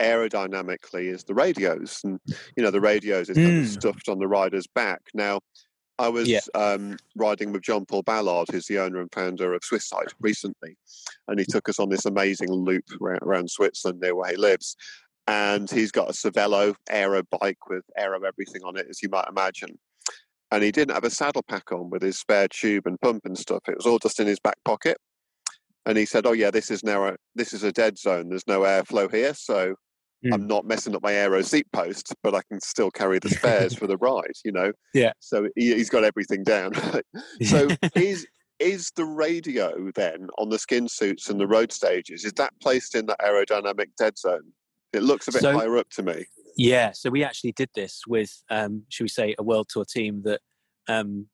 aerodynamically 0.00 1.12
is 1.12 1.24
the 1.24 1.34
radios, 1.34 2.00
and 2.04 2.20
you 2.56 2.62
know 2.62 2.70
the 2.70 2.80
radios 2.80 3.28
is 3.30 3.36
kind 3.38 3.58
of 3.58 3.64
Mm. 3.64 3.68
stuffed 3.68 4.08
on 4.08 4.18
the 4.18 4.28
rider's 4.28 4.66
back. 4.66 5.00
Now, 5.14 5.40
I 5.98 6.08
was 6.08 6.28
Yeah. 6.28 6.40
um, 6.54 6.96
riding 7.14 7.52
with 7.52 7.62
John 7.62 7.86
Paul 7.86 8.02
Ballard, 8.02 8.48
who's 8.50 8.66
the 8.66 8.80
owner 8.80 9.00
and 9.00 9.12
founder 9.12 9.54
of 9.54 9.64
Swiss 9.64 9.86
Side, 9.88 10.12
recently, 10.20 10.76
and 11.28 11.38
he 11.38 11.46
took 11.46 11.68
us 11.68 11.78
on 11.78 11.88
this 11.88 12.04
amazing 12.04 12.50
loop 12.50 12.84
around, 13.00 13.22
around 13.22 13.50
Switzerland 13.50 14.00
near 14.00 14.14
where 14.14 14.32
he 14.32 14.36
lives. 14.36 14.76
And 15.26 15.70
he's 15.70 15.90
got 15.90 16.10
a 16.10 16.12
Cervelo 16.12 16.74
aero 16.90 17.22
bike 17.40 17.70
with 17.70 17.84
aero 17.96 18.22
everything 18.24 18.62
on 18.64 18.76
it, 18.76 18.86
as 18.90 19.02
you 19.02 19.08
might 19.08 19.26
imagine. 19.28 19.78
And 20.54 20.62
he 20.62 20.70
didn't 20.70 20.94
have 20.94 21.02
a 21.02 21.10
saddle 21.10 21.42
pack 21.48 21.72
on 21.72 21.90
with 21.90 22.00
his 22.02 22.16
spare 22.18 22.46
tube 22.46 22.86
and 22.86 23.00
pump 23.00 23.22
and 23.24 23.36
stuff. 23.36 23.62
It 23.66 23.76
was 23.76 23.86
all 23.86 23.98
just 23.98 24.20
in 24.20 24.28
his 24.28 24.38
back 24.38 24.54
pocket. 24.64 24.98
And 25.84 25.98
he 25.98 26.06
said, 26.06 26.26
"Oh 26.26 26.32
yeah, 26.32 26.50
this 26.52 26.70
is 26.70 26.84
now 26.84 27.08
a 27.08 27.16
this 27.34 27.52
is 27.52 27.64
a 27.64 27.72
dead 27.72 27.98
zone. 27.98 28.28
There's 28.28 28.46
no 28.46 28.60
airflow 28.60 29.12
here, 29.12 29.34
so 29.34 29.74
I'm 30.32 30.42
Mm. 30.44 30.46
not 30.46 30.64
messing 30.64 30.94
up 30.94 31.02
my 31.02 31.12
aero 31.12 31.42
seat 31.42 31.66
post, 31.72 32.14
but 32.22 32.34
I 32.36 32.40
can 32.48 32.60
still 32.60 32.90
carry 32.90 33.18
the 33.18 33.30
spares 33.30 33.74
for 33.74 33.86
the 33.88 33.96
ride." 34.08 34.36
You 34.44 34.52
know. 34.52 34.72
Yeah. 34.94 35.12
So 35.18 35.48
he, 35.56 35.74
he's 35.74 35.90
got 35.90 36.04
everything 36.04 36.44
down. 36.44 36.72
so 37.42 37.68
is 37.96 38.24
is 38.60 38.92
the 38.94 39.04
radio 39.04 39.90
then 39.96 40.28
on 40.38 40.50
the 40.50 40.58
skin 40.60 40.88
suits 40.88 41.28
and 41.28 41.40
the 41.40 41.48
road 41.48 41.72
stages? 41.72 42.24
Is 42.24 42.32
that 42.34 42.52
placed 42.62 42.94
in 42.94 43.06
the 43.06 43.16
aerodynamic 43.20 43.88
dead 43.98 44.16
zone? 44.16 44.52
It 44.92 45.02
looks 45.02 45.26
a 45.26 45.32
bit 45.32 45.42
So- 45.42 45.52
higher 45.58 45.76
up 45.76 45.90
to 45.90 46.02
me. 46.04 46.26
Yeah, 46.56 46.92
so 46.92 47.10
we 47.10 47.24
actually 47.24 47.52
did 47.52 47.70
this 47.74 48.02
with, 48.06 48.42
um, 48.50 48.84
should 48.88 49.04
we 49.04 49.08
say, 49.08 49.34
a 49.38 49.42
world 49.42 49.68
tour 49.68 49.84
team 49.84 50.22
that 50.24 50.40
um, 50.88 51.26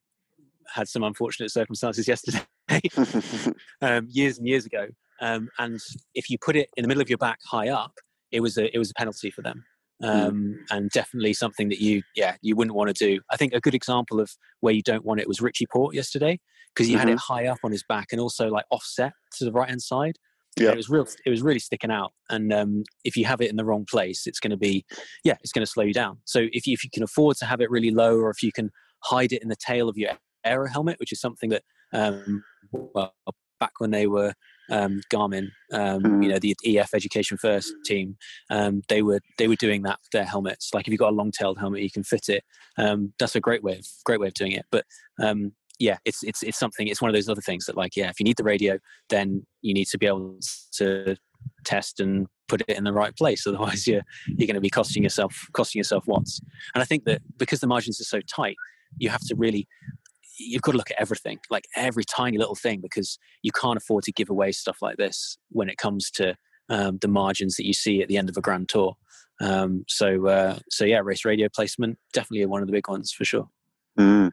had 0.73 0.87
some 0.87 1.03
unfortunate 1.03 1.51
circumstances 1.51 2.07
yesterday, 2.07 2.43
um, 3.81 4.07
years 4.09 4.37
and 4.37 4.47
years 4.47 4.65
ago. 4.65 4.87
Um, 5.21 5.49
and 5.59 5.79
if 6.15 6.29
you 6.29 6.37
put 6.43 6.55
it 6.55 6.69
in 6.75 6.81
the 6.81 6.87
middle 6.87 7.01
of 7.01 7.09
your 7.09 7.17
back, 7.17 7.39
high 7.45 7.69
up, 7.69 7.93
it 8.31 8.39
was 8.39 8.57
a 8.57 8.73
it 8.73 8.79
was 8.79 8.89
a 8.89 8.93
penalty 8.95 9.29
for 9.29 9.43
them, 9.43 9.63
um, 10.01 10.57
and 10.71 10.89
definitely 10.89 11.33
something 11.33 11.69
that 11.69 11.79
you 11.79 12.01
yeah 12.15 12.37
you 12.41 12.55
wouldn't 12.55 12.75
want 12.75 12.95
to 12.95 13.05
do. 13.05 13.21
I 13.29 13.37
think 13.37 13.53
a 13.53 13.59
good 13.59 13.75
example 13.75 14.19
of 14.19 14.31
where 14.61 14.73
you 14.73 14.81
don't 14.81 15.05
want 15.05 15.19
it 15.19 15.27
was 15.27 15.41
Richie 15.41 15.67
Porte 15.71 15.93
yesterday 15.93 16.39
because 16.73 16.87
he 16.87 16.93
had 16.93 17.09
it 17.09 17.19
high 17.19 17.47
up 17.47 17.59
on 17.63 17.71
his 17.71 17.83
back 17.87 18.07
and 18.11 18.19
also 18.19 18.47
like 18.47 18.65
offset 18.71 19.11
to 19.37 19.45
the 19.45 19.51
right 19.51 19.69
hand 19.69 19.81
side. 19.81 20.17
Yeah. 20.59 20.71
it 20.71 20.77
was 20.77 20.89
real. 20.89 21.07
It 21.25 21.29
was 21.29 21.41
really 21.41 21.59
sticking 21.59 21.91
out, 21.91 22.11
and 22.29 22.51
um, 22.51 22.83
if 23.03 23.15
you 23.15 23.25
have 23.25 23.41
it 23.41 23.49
in 23.49 23.55
the 23.55 23.65
wrong 23.65 23.85
place, 23.89 24.27
it's 24.27 24.39
going 24.39 24.51
to 24.51 24.57
be, 24.57 24.85
yeah, 25.23 25.35
it's 25.41 25.51
going 25.51 25.65
to 25.65 25.71
slow 25.71 25.83
you 25.83 25.93
down. 25.93 26.17
So 26.25 26.47
if 26.51 26.67
you, 26.67 26.73
if 26.73 26.83
you 26.83 26.89
can 26.93 27.03
afford 27.03 27.37
to 27.37 27.45
have 27.45 27.61
it 27.61 27.71
really 27.71 27.91
low, 27.91 28.17
or 28.17 28.29
if 28.29 28.43
you 28.43 28.51
can 28.51 28.69
hide 29.03 29.31
it 29.31 29.41
in 29.41 29.47
the 29.47 29.55
tail 29.55 29.87
of 29.87 29.97
your 29.97 30.11
aero 30.45 30.67
helmet, 30.67 30.99
which 30.99 31.11
is 31.11 31.21
something 31.21 31.49
that, 31.51 31.63
um, 31.93 32.43
well, 32.71 33.13
back 33.59 33.73
when 33.79 33.91
they 33.91 34.07
were 34.07 34.33
um, 34.69 35.01
Garmin, 35.11 35.49
um, 35.71 36.03
mm. 36.03 36.23
you 36.23 36.29
know, 36.29 36.39
the 36.39 36.55
EF 36.65 36.93
Education 36.93 37.37
First 37.37 37.73
team, 37.85 38.17
um, 38.49 38.81
they 38.89 39.01
were 39.01 39.19
they 39.37 39.47
were 39.47 39.55
doing 39.55 39.83
that 39.83 39.99
with 40.01 40.11
their 40.11 40.25
helmets. 40.25 40.71
Like 40.73 40.87
if 40.87 40.91
you've 40.91 40.99
got 40.99 41.13
a 41.13 41.15
long-tailed 41.15 41.59
helmet, 41.59 41.81
you 41.81 41.91
can 41.91 42.03
fit 42.03 42.27
it. 42.29 42.43
Um, 42.77 43.13
that's 43.19 43.35
a 43.35 43.41
great 43.41 43.63
way 43.63 43.77
of 43.77 43.85
great 44.05 44.19
way 44.19 44.27
of 44.27 44.33
doing 44.33 44.53
it. 44.53 44.65
But 44.71 44.85
um, 45.21 45.53
yeah, 45.81 45.97
it's 46.05 46.23
it's 46.23 46.43
it's 46.43 46.59
something. 46.59 46.87
It's 46.87 47.01
one 47.01 47.09
of 47.09 47.15
those 47.15 47.27
other 47.27 47.41
things 47.41 47.65
that 47.65 47.75
like 47.75 47.95
yeah, 47.95 48.09
if 48.09 48.19
you 48.19 48.23
need 48.23 48.37
the 48.37 48.43
radio, 48.43 48.77
then 49.09 49.45
you 49.61 49.73
need 49.73 49.85
to 49.85 49.97
be 49.97 50.05
able 50.05 50.37
to 50.73 51.15
test 51.65 51.99
and 51.99 52.27
put 52.47 52.61
it 52.61 52.77
in 52.77 52.83
the 52.83 52.93
right 52.93 53.15
place. 53.17 53.47
Otherwise, 53.47 53.87
you're 53.87 54.03
you're 54.27 54.47
going 54.47 54.55
to 54.55 54.61
be 54.61 54.69
costing 54.69 55.03
yourself 55.03 55.47
costing 55.53 55.79
yourself 55.79 56.05
watts. 56.05 56.39
And 56.75 56.81
I 56.81 56.85
think 56.85 57.05
that 57.05 57.21
because 57.37 57.59
the 57.59 57.67
margins 57.67 57.99
are 57.99 58.05
so 58.05 58.21
tight, 58.21 58.55
you 58.97 59.09
have 59.09 59.21
to 59.27 59.35
really 59.35 59.67
you've 60.37 60.61
got 60.61 60.71
to 60.71 60.77
look 60.77 60.91
at 60.91 61.01
everything, 61.01 61.39
like 61.49 61.65
every 61.75 62.03
tiny 62.03 62.37
little 62.37 62.55
thing, 62.55 62.79
because 62.81 63.17
you 63.41 63.51
can't 63.51 63.77
afford 63.77 64.03
to 64.05 64.11
give 64.11 64.29
away 64.29 64.51
stuff 64.51 64.77
like 64.81 64.97
this 64.97 65.37
when 65.49 65.69
it 65.69 65.77
comes 65.77 66.09
to 66.11 66.35
um, 66.69 66.99
the 67.01 67.07
margins 67.07 67.55
that 67.55 67.65
you 67.65 67.73
see 67.73 68.01
at 68.01 68.07
the 68.07 68.17
end 68.17 68.29
of 68.29 68.37
a 68.37 68.41
grand 68.41 68.69
tour. 68.69 68.95
Um, 69.39 69.83
so, 69.87 70.27
uh, 70.27 70.59
so 70.69 70.85
yeah, 70.85 71.01
race 71.03 71.25
radio 71.25 71.47
placement 71.53 71.97
definitely 72.13 72.45
one 72.45 72.61
of 72.61 72.67
the 72.67 72.73
big 72.73 72.87
ones 72.87 73.11
for 73.11 73.25
sure. 73.25 73.49
Mm. 73.99 74.31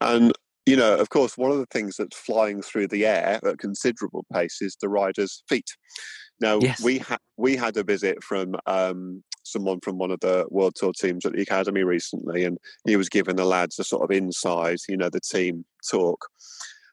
And 0.00 0.32
you 0.66 0.76
know, 0.76 0.96
of 0.96 1.10
course, 1.10 1.36
one 1.36 1.50
of 1.50 1.58
the 1.58 1.66
things 1.66 1.96
that's 1.96 2.16
flying 2.16 2.62
through 2.62 2.88
the 2.88 3.06
air 3.06 3.40
at 3.44 3.58
considerable 3.58 4.24
pace 4.32 4.58
is 4.60 4.76
the 4.80 4.88
rider's 4.88 5.42
feet. 5.48 5.70
Now 6.40 6.58
yes. 6.60 6.82
we 6.82 6.98
had 6.98 7.18
we 7.36 7.56
had 7.56 7.76
a 7.76 7.84
visit 7.84 8.22
from 8.22 8.54
um, 8.66 9.22
someone 9.44 9.80
from 9.80 9.98
one 9.98 10.10
of 10.10 10.20
the 10.20 10.46
World 10.50 10.74
Tour 10.76 10.92
teams 10.98 11.24
at 11.24 11.32
the 11.32 11.42
academy 11.42 11.82
recently, 11.82 12.44
and 12.44 12.58
he 12.86 12.96
was 12.96 13.08
giving 13.08 13.36
the 13.36 13.44
lads 13.44 13.78
a 13.78 13.84
sort 13.84 14.02
of 14.02 14.10
inside, 14.10 14.78
you 14.88 14.96
know, 14.96 15.08
the 15.08 15.20
team 15.20 15.64
talk. 15.90 16.26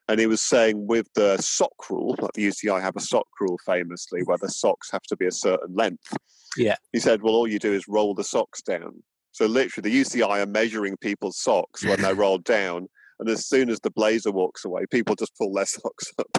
And 0.07 0.19
he 0.19 0.25
was 0.25 0.41
saying 0.41 0.87
with 0.87 1.07
the 1.13 1.37
sock 1.37 1.89
rule, 1.89 2.15
like 2.19 2.33
the 2.33 2.47
UCI 2.47 2.81
have 2.81 2.95
a 2.95 3.01
sock 3.01 3.27
rule 3.39 3.59
famously, 3.65 4.21
where 4.23 4.39
the 4.41 4.49
socks 4.49 4.89
have 4.91 5.03
to 5.03 5.15
be 5.15 5.27
a 5.27 5.31
certain 5.31 5.75
length. 5.75 6.17
Yeah. 6.57 6.77
He 6.91 6.99
said, 6.99 7.21
well, 7.21 7.35
all 7.35 7.47
you 7.47 7.59
do 7.59 7.73
is 7.73 7.87
roll 7.87 8.15
the 8.15 8.23
socks 8.23 8.63
down. 8.63 9.03
So 9.31 9.45
literally, 9.45 9.89
the 9.89 10.01
UCI 10.01 10.41
are 10.41 10.47
measuring 10.47 10.97
people's 10.97 11.37
socks 11.37 11.85
when 11.85 12.01
they're 12.01 12.15
rolled 12.25 12.43
down, 12.43 12.87
and 13.19 13.29
as 13.29 13.45
soon 13.47 13.69
as 13.69 13.79
the 13.81 13.91
blazer 13.91 14.31
walks 14.31 14.65
away, 14.65 14.85
people 14.89 15.15
just 15.15 15.35
pull 15.37 15.53
their 15.53 15.65
socks 15.67 16.11
up 16.17 16.37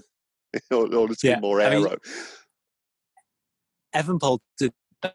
in 0.71 0.95
order 0.95 1.15
to 1.15 1.29
yeah. 1.29 1.37
be 1.37 1.41
more 1.41 1.61
aero. 1.61 1.97
I 3.95 4.03
mean, 4.03 4.19
Evenepoel 4.19 4.39
did 4.59 4.73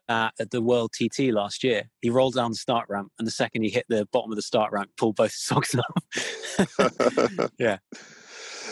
that 0.08 0.34
at 0.40 0.52
the 0.52 0.62
World 0.62 0.92
TT 0.94 1.32
last 1.32 1.64
year. 1.64 1.90
He 2.02 2.10
rolled 2.10 2.36
down 2.36 2.52
the 2.52 2.58
start 2.58 2.86
ramp, 2.90 3.12
and 3.20 3.28
the 3.28 3.32
second 3.32 3.64
he 3.64 3.70
hit 3.70 3.86
the 3.90 4.08
bottom 4.12 4.32
of 4.32 4.36
the 4.36 4.42
start 4.42 4.72
ramp, 4.72 4.92
pulled 4.98 5.16
both 5.16 5.32
socks 5.36 5.76
up. 5.76 7.52
yeah. 7.60 7.78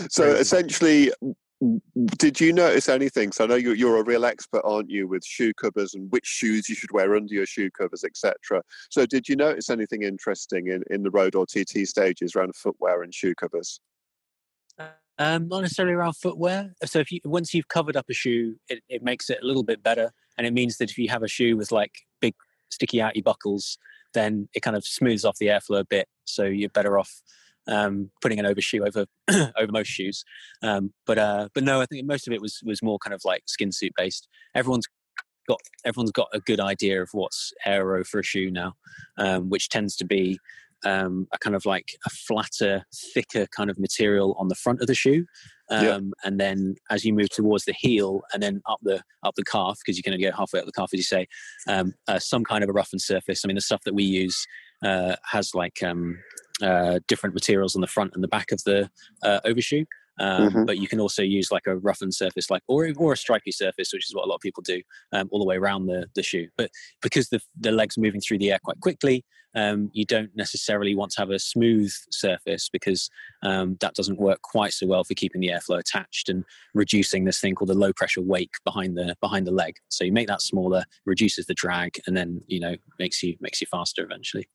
So 0.09 0.25
essentially, 0.25 1.11
did 2.17 2.39
you 2.39 2.53
notice 2.53 2.89
anything? 2.89 3.31
So 3.31 3.43
I 3.43 3.47
know 3.47 3.55
you're, 3.55 3.75
you're 3.75 3.97
a 3.97 4.03
real 4.03 4.25
expert, 4.25 4.61
aren't 4.63 4.89
you, 4.89 5.07
with 5.07 5.25
shoe 5.25 5.53
covers 5.53 5.93
and 5.93 6.11
which 6.11 6.25
shoes 6.25 6.69
you 6.69 6.75
should 6.75 6.91
wear 6.91 7.15
under 7.15 7.33
your 7.33 7.45
shoe 7.45 7.69
covers, 7.71 8.03
etc. 8.03 8.61
So 8.89 9.05
did 9.05 9.27
you 9.27 9.35
notice 9.35 9.69
anything 9.69 10.03
interesting 10.03 10.67
in, 10.67 10.83
in 10.89 11.03
the 11.03 11.11
road 11.11 11.35
or 11.35 11.45
TT 11.45 11.87
stages 11.87 12.35
around 12.35 12.55
footwear 12.55 13.03
and 13.03 13.13
shoe 13.13 13.35
covers? 13.35 13.79
Um, 15.19 15.47
not 15.47 15.61
necessarily 15.61 15.93
around 15.93 16.13
footwear. 16.13 16.73
So 16.85 16.99
if 16.99 17.11
you 17.11 17.19
once 17.23 17.53
you've 17.53 17.67
covered 17.67 17.95
up 17.95 18.05
a 18.09 18.13
shoe, 18.13 18.55
it, 18.67 18.83
it 18.89 19.03
makes 19.03 19.29
it 19.29 19.39
a 19.43 19.45
little 19.45 19.63
bit 19.63 19.83
better, 19.83 20.11
and 20.37 20.47
it 20.47 20.53
means 20.53 20.77
that 20.77 20.89
if 20.89 20.97
you 20.97 21.09
have 21.09 21.23
a 21.23 21.27
shoe 21.27 21.55
with 21.55 21.71
like 21.71 21.91
big 22.19 22.33
sticky 22.69 22.97
outy 22.97 23.23
buckles, 23.23 23.77
then 24.13 24.49
it 24.55 24.61
kind 24.61 24.75
of 24.75 24.85
smooths 24.85 25.23
off 25.23 25.37
the 25.37 25.47
airflow 25.47 25.81
a 25.81 25.85
bit. 25.85 26.07
So 26.25 26.45
you're 26.45 26.69
better 26.69 26.97
off 26.97 27.21
um, 27.67 28.11
putting 28.21 28.39
an 28.39 28.45
overshoe 28.45 28.83
over 28.83 29.05
over 29.57 29.71
most 29.71 29.87
shoes. 29.87 30.23
Um, 30.61 30.93
but 31.05 31.17
uh, 31.17 31.49
but 31.53 31.63
no, 31.63 31.81
I 31.81 31.85
think 31.85 32.05
most 32.05 32.27
of 32.27 32.33
it 32.33 32.41
was 32.41 32.59
was 32.63 32.83
more 32.83 32.97
kind 32.99 33.13
of 33.13 33.21
like 33.25 33.43
skin 33.47 33.71
suit 33.71 33.93
based. 33.95 34.27
Everyone's 34.55 34.87
got 35.47 35.59
everyone's 35.85 36.11
got 36.11 36.29
a 36.33 36.39
good 36.39 36.59
idea 36.59 37.01
of 37.01 37.09
what's 37.13 37.53
aero 37.65 38.03
for 38.03 38.19
a 38.19 38.23
shoe 38.23 38.51
now, 38.51 38.73
um, 39.17 39.49
which 39.49 39.69
tends 39.69 39.95
to 39.97 40.05
be 40.05 40.39
um, 40.85 41.27
a 41.31 41.37
kind 41.37 41.55
of 41.55 41.65
like 41.65 41.95
a 42.05 42.09
flatter, 42.09 42.85
thicker 43.13 43.47
kind 43.55 43.69
of 43.69 43.79
material 43.79 44.35
on 44.37 44.49
the 44.49 44.55
front 44.55 44.81
of 44.81 44.87
the 44.87 44.95
shoe, 44.95 45.25
um, 45.69 45.85
yeah. 45.85 45.99
and 46.23 46.39
then 46.39 46.75
as 46.89 47.05
you 47.05 47.13
move 47.13 47.29
towards 47.29 47.65
the 47.65 47.73
heel 47.73 48.21
and 48.33 48.43
then 48.43 48.61
up 48.67 48.79
the 48.83 49.01
up 49.23 49.35
the 49.35 49.45
calf, 49.45 49.79
because 49.79 49.97
you 49.97 50.03
can 50.03 50.13
only 50.13 50.25
go 50.25 50.35
halfway 50.35 50.59
up 50.59 50.65
the 50.65 50.71
calf, 50.71 50.89
as 50.93 50.97
you 50.97 51.03
say, 51.03 51.27
um, 51.67 51.93
uh, 52.07 52.19
some 52.19 52.43
kind 52.43 52.63
of 52.63 52.69
a 52.69 52.73
roughened 52.73 53.01
surface. 53.01 53.43
I 53.43 53.47
mean, 53.47 53.55
the 53.55 53.61
stuff 53.61 53.81
that 53.85 53.95
we 53.95 54.03
use 54.03 54.45
uh, 54.83 55.15
has 55.31 55.55
like 55.55 55.81
um, 55.83 56.17
uh, 56.61 56.99
different 57.07 57.33
materials 57.33 57.75
on 57.75 57.81
the 57.81 57.87
front 57.87 58.11
and 58.13 58.23
the 58.23 58.27
back 58.27 58.51
of 58.51 58.63
the 58.63 58.89
uh, 59.23 59.39
overshoe. 59.45 59.85
Um, 60.19 60.49
mm-hmm. 60.49 60.65
But 60.65 60.77
you 60.77 60.87
can 60.87 60.99
also 60.99 61.23
use 61.23 61.51
like 61.51 61.65
a 61.65 61.75
roughened 61.75 62.13
surface, 62.13 62.49
like 62.49 62.61
or 62.67 62.87
or 62.97 63.13
a 63.13 63.17
stripy 63.17 63.51
surface, 63.51 63.91
which 63.91 64.07
is 64.07 64.15
what 64.15 64.25
a 64.25 64.29
lot 64.29 64.35
of 64.35 64.41
people 64.41 64.61
do, 64.61 64.81
um, 65.11 65.27
all 65.31 65.39
the 65.39 65.45
way 65.45 65.55
around 65.55 65.87
the 65.87 66.05
the 66.13 66.21
shoe. 66.21 66.49
But 66.55 66.69
because 67.01 67.29
the 67.29 67.41
the 67.59 67.71
legs 67.71 67.97
moving 67.97 68.21
through 68.21 68.37
the 68.37 68.51
air 68.51 68.59
quite 68.63 68.79
quickly, 68.79 69.25
um, 69.55 69.89
you 69.93 70.05
don't 70.05 70.29
necessarily 70.35 70.95
want 70.95 71.11
to 71.13 71.21
have 71.21 71.29
a 71.29 71.39
smooth 71.39 71.91
surface 72.11 72.69
because 72.69 73.09
um, 73.43 73.77
that 73.81 73.95
doesn't 73.95 74.19
work 74.19 74.41
quite 74.41 74.73
so 74.73 74.87
well 74.87 75.03
for 75.03 75.13
keeping 75.13 75.41
the 75.41 75.49
airflow 75.49 75.79
attached 75.79 76.29
and 76.29 76.43
reducing 76.73 77.25
this 77.25 77.39
thing 77.39 77.55
called 77.55 77.69
the 77.69 77.75
low 77.75 77.93
pressure 77.93 78.21
wake 78.21 78.53
behind 78.63 78.95
the 78.95 79.15
behind 79.21 79.47
the 79.47 79.51
leg. 79.51 79.77
So 79.89 80.03
you 80.03 80.11
make 80.11 80.27
that 80.27 80.41
smaller, 80.41 80.83
reduces 81.05 81.47
the 81.47 81.53
drag, 81.53 81.99
and 82.07 82.15
then 82.15 82.41
you 82.47 82.59
know 82.59 82.75
makes 82.99 83.23
you 83.23 83.35
makes 83.39 83.61
you 83.61 83.67
faster 83.67 84.03
eventually. 84.03 84.47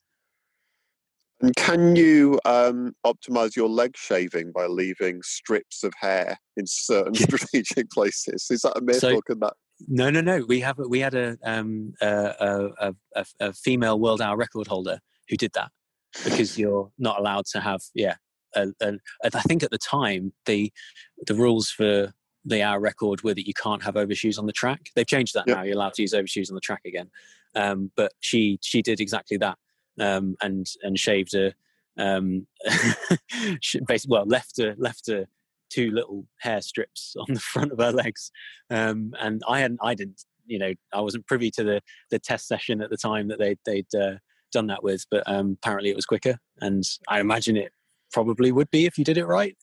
And 1.40 1.54
can 1.54 1.94
you 1.94 2.40
um, 2.44 2.94
optimize 3.06 3.54
your 3.54 3.68
leg 3.68 3.96
shaving 3.96 4.50
by 4.52 4.66
leaving 4.66 5.22
strips 5.22 5.84
of 5.84 5.92
hair 6.00 6.36
in 6.56 6.66
certain 6.66 7.14
strategic 7.14 7.90
places? 7.92 8.48
Is 8.50 8.62
that 8.62 8.76
a 8.76 8.80
myth, 8.80 8.98
so, 8.98 9.14
or 9.14 9.22
can 9.22 9.38
that? 9.40 9.54
No, 9.86 10.10
no, 10.10 10.20
no. 10.20 10.44
We 10.48 10.60
have 10.60 10.78
we 10.88 10.98
had 10.98 11.14
a, 11.14 11.36
um, 11.44 11.94
a, 12.00 12.70
a, 12.80 12.94
a, 13.14 13.24
a 13.38 13.52
female 13.52 14.00
world 14.00 14.20
hour 14.20 14.36
record 14.36 14.66
holder 14.66 14.98
who 15.28 15.36
did 15.36 15.52
that 15.54 15.70
because 16.24 16.58
you're 16.58 16.90
not 16.98 17.20
allowed 17.20 17.46
to 17.52 17.60
have 17.60 17.80
yeah. 17.94 18.16
A, 18.56 18.68
a, 18.80 18.94
I 19.22 19.42
think 19.42 19.62
at 19.62 19.70
the 19.70 19.78
time 19.78 20.32
the 20.46 20.72
the 21.26 21.34
rules 21.34 21.70
for 21.70 22.12
the 22.44 22.62
hour 22.62 22.80
record 22.80 23.22
were 23.22 23.34
that 23.34 23.46
you 23.46 23.52
can't 23.54 23.82
have 23.84 23.96
overshoes 23.96 24.38
on 24.38 24.46
the 24.46 24.52
track. 24.52 24.88
They've 24.96 25.06
changed 25.06 25.34
that 25.34 25.44
yep. 25.46 25.58
now. 25.58 25.62
You're 25.62 25.76
allowed 25.76 25.94
to 25.94 26.02
use 26.02 26.14
overshoes 26.14 26.50
on 26.50 26.54
the 26.54 26.60
track 26.60 26.80
again. 26.84 27.10
Um, 27.54 27.92
but 27.94 28.12
she 28.20 28.58
she 28.62 28.82
did 28.82 29.00
exactly 29.00 29.36
that 29.36 29.58
um, 30.00 30.36
and 30.40 30.66
and 30.82 30.98
shaved 30.98 31.34
a 31.34 31.52
um, 31.98 32.46
basically 33.86 34.08
well 34.08 34.26
left 34.26 34.58
a 34.58 34.74
left 34.78 35.08
a 35.08 35.26
two 35.70 35.90
little 35.90 36.26
hair 36.40 36.62
strips 36.62 37.14
on 37.18 37.34
the 37.34 37.40
front 37.40 37.72
of 37.72 37.78
her 37.78 37.92
legs, 37.92 38.30
um, 38.70 39.12
and 39.20 39.42
I 39.48 39.60
hadn't 39.60 39.80
I 39.82 39.94
didn't 39.94 40.22
you 40.46 40.58
know 40.58 40.72
I 40.92 41.00
wasn't 41.00 41.26
privy 41.26 41.50
to 41.52 41.64
the 41.64 41.80
the 42.10 42.18
test 42.18 42.46
session 42.46 42.80
at 42.80 42.90
the 42.90 42.96
time 42.96 43.28
that 43.28 43.38
they 43.38 43.56
they'd 43.64 43.94
uh, 43.94 44.16
done 44.52 44.66
that 44.68 44.82
with, 44.82 45.04
but 45.10 45.22
um, 45.26 45.58
apparently 45.62 45.90
it 45.90 45.96
was 45.96 46.06
quicker, 46.06 46.38
and 46.60 46.84
I 47.08 47.20
imagine 47.20 47.56
it 47.56 47.72
probably 48.12 48.52
would 48.52 48.70
be 48.70 48.86
if 48.86 48.98
you 48.98 49.04
did 49.04 49.18
it 49.18 49.26
right. 49.26 49.56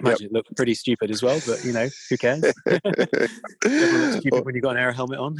Imagine 0.00 0.22
yep. 0.22 0.30
it 0.30 0.34
looked 0.34 0.56
pretty 0.56 0.74
stupid 0.74 1.10
as 1.10 1.22
well, 1.22 1.40
but 1.46 1.62
you 1.62 1.72
know 1.72 1.88
who 2.08 2.16
cares? 2.16 2.40
Stupid 3.60 4.44
when 4.44 4.54
you 4.54 4.62
got 4.62 4.70
an 4.70 4.78
air 4.78 4.92
helmet 4.92 5.18
on. 5.18 5.36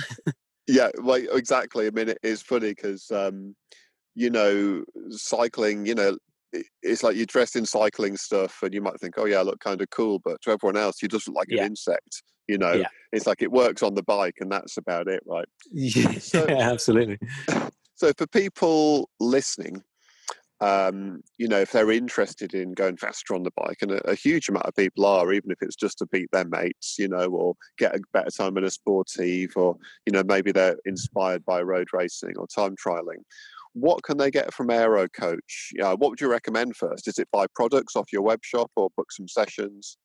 yeah, 0.67 0.91
well, 1.03 1.17
exactly. 1.33 1.87
I 1.87 1.91
mean, 1.91 2.11
it 2.11 2.19
is 2.23 2.43
funny 2.43 2.71
because 2.71 3.11
um, 3.11 3.55
you 4.21 4.29
know, 4.29 4.85
cycling, 5.09 5.87
you 5.87 5.95
know, 5.95 6.15
it's 6.83 7.03
like 7.03 7.17
you're 7.17 7.25
dressed 7.25 7.57
in 7.57 7.65
cycling 7.65 8.19
stuff 8.19 8.59
and 8.63 8.75
you 8.75 8.83
might 8.83 9.01
think, 9.01 9.15
oh, 9.17 9.25
yeah, 9.25 9.39
I 9.39 9.43
look 9.43 9.61
kind 9.61 9.81
of 9.81 9.89
cool. 9.89 10.19
But 10.23 10.43
to 10.43 10.51
everyone 10.51 10.77
else, 10.77 11.01
you 11.01 11.09
just 11.09 11.27
look 11.27 11.39
like 11.39 11.47
yeah. 11.49 11.63
an 11.63 11.69
insect, 11.69 12.23
you 12.47 12.59
know. 12.59 12.73
Yeah. 12.73 12.89
It's 13.13 13.27
like 13.27 13.41
it 13.41 13.51
works 13.51 13.83
on 13.83 13.95
the 13.95 14.03
bike 14.03 14.35
and 14.41 14.53
that's 14.53 14.77
about 14.77 15.09
it, 15.09 15.23
right? 15.27 15.49
Yeah, 15.73 16.19
so, 16.19 16.47
absolutely. 16.49 17.19
So 17.95 18.13
for 18.17 18.27
people 18.27 19.11
listening, 19.21 19.83
um, 20.63 21.21
you 21.37 21.47
know, 21.47 21.61
if 21.61 21.73
they're 21.73 21.91
interested 21.91 22.55
in 22.55 22.73
going 22.73 22.97
faster 22.97 23.35
on 23.35 23.43
the 23.43 23.51
bike, 23.55 23.77
and 23.83 23.91
a, 23.91 24.11
a, 24.11 24.15
huge 24.15 24.49
amount 24.49 24.65
of 24.65 24.75
people 24.75 25.05
are, 25.05 25.31
even 25.35 25.51
if 25.51 25.59
it's 25.61 25.77
just 25.77 25.99
to 25.99 26.07
beat 26.07 26.31
their 26.33 26.47
mates, 26.47 26.97
you 26.99 27.09
know, 27.09 27.27
or 27.27 27.57
get 27.77 27.95
a 27.95 28.01
better 28.15 28.31
time 28.31 28.57
in 28.57 28.65
a 28.65 28.71
sportive, 28.71 29.51
or, 29.55 29.77
you 30.07 30.15
know, 30.15 30.23
maybe 30.25 30.51
they're 30.51 30.79
inspired 30.87 31.45
by 31.45 31.61
road 31.61 31.89
racing 31.93 32.33
or 32.39 32.47
time 32.47 32.75
trialing 32.77 33.23
what 33.73 34.03
can 34.03 34.17
they 34.19 34.31
get 34.31 34.53
from 34.53 34.71
Aero 34.71 35.09
Coach? 35.09 35.73
Uh, 35.83 35.97
what 35.97 36.11
would 36.11 36.21
you 36.21 36.31
recommend 36.31 36.77
first? 36.77 37.09
Is 37.09 37.19
it 37.19 37.29
buy 37.33 37.47
products 37.55 37.97
off 37.97 38.13
your 38.13 38.23
web 38.23 38.41
shop 38.43 38.71
or 38.77 38.89
book 38.97 39.13
some 39.13 39.29
sessions? 39.29 39.97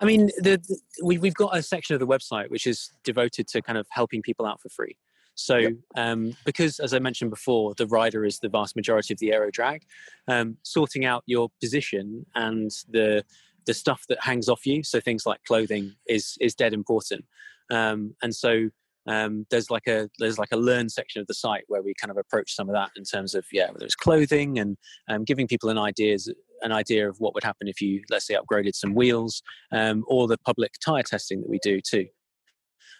I 0.00 0.04
mean, 0.04 0.26
the, 0.38 0.58
the, 0.58 0.78
we, 1.02 1.18
we've 1.18 1.34
got 1.34 1.56
a 1.56 1.62
section 1.62 1.94
of 1.94 2.00
the 2.00 2.06
website 2.06 2.50
which 2.50 2.66
is 2.66 2.92
devoted 3.02 3.48
to 3.48 3.62
kind 3.62 3.78
of 3.78 3.86
helping 3.90 4.22
people 4.22 4.46
out 4.46 4.60
for 4.60 4.68
free. 4.68 4.96
So, 5.34 5.56
yep. 5.56 5.72
um, 5.96 6.36
because 6.44 6.80
as 6.80 6.92
I 6.92 6.98
mentioned 6.98 7.30
before, 7.30 7.74
the 7.76 7.86
rider 7.86 8.24
is 8.24 8.40
the 8.40 8.48
vast 8.48 8.74
majority 8.74 9.14
of 9.14 9.20
the 9.20 9.32
aero 9.32 9.50
drag, 9.52 9.82
um, 10.26 10.56
sorting 10.64 11.04
out 11.04 11.22
your 11.26 11.48
position 11.60 12.26
and 12.34 12.70
the 12.88 13.24
the 13.66 13.74
stuff 13.74 14.04
that 14.08 14.18
hangs 14.22 14.48
off 14.48 14.64
you, 14.64 14.82
so 14.82 14.98
things 14.98 15.26
like 15.26 15.44
clothing, 15.44 15.94
is 16.08 16.36
is 16.40 16.54
dead 16.54 16.72
important. 16.72 17.24
Um, 17.70 18.14
and 18.20 18.34
so, 18.34 18.70
um, 19.08 19.46
there's 19.50 19.70
like 19.70 19.86
a 19.88 20.08
there's 20.18 20.38
like 20.38 20.52
a 20.52 20.56
learn 20.56 20.88
section 20.88 21.20
of 21.20 21.26
the 21.26 21.34
site 21.34 21.64
where 21.68 21.82
we 21.82 21.94
kind 22.00 22.10
of 22.10 22.16
approach 22.16 22.54
some 22.54 22.68
of 22.68 22.74
that 22.74 22.90
in 22.96 23.04
terms 23.04 23.34
of 23.34 23.44
yeah 23.52 23.70
whether 23.70 23.84
it's 23.84 23.94
clothing 23.94 24.58
and 24.58 24.76
um, 25.08 25.24
giving 25.24 25.48
people 25.48 25.70
an 25.70 25.78
ideas 25.78 26.30
an 26.62 26.72
idea 26.72 27.08
of 27.08 27.16
what 27.18 27.34
would 27.34 27.44
happen 27.44 27.68
if 27.68 27.80
you, 27.80 28.02
let's 28.10 28.26
say, 28.26 28.34
upgraded 28.34 28.74
some 28.74 28.94
wheels, 28.94 29.42
um, 29.72 30.04
or 30.08 30.26
the 30.26 30.38
public 30.38 30.72
tire 30.84 31.02
testing 31.02 31.40
that 31.40 31.48
we 31.48 31.58
do 31.62 31.80
too. 31.80 32.06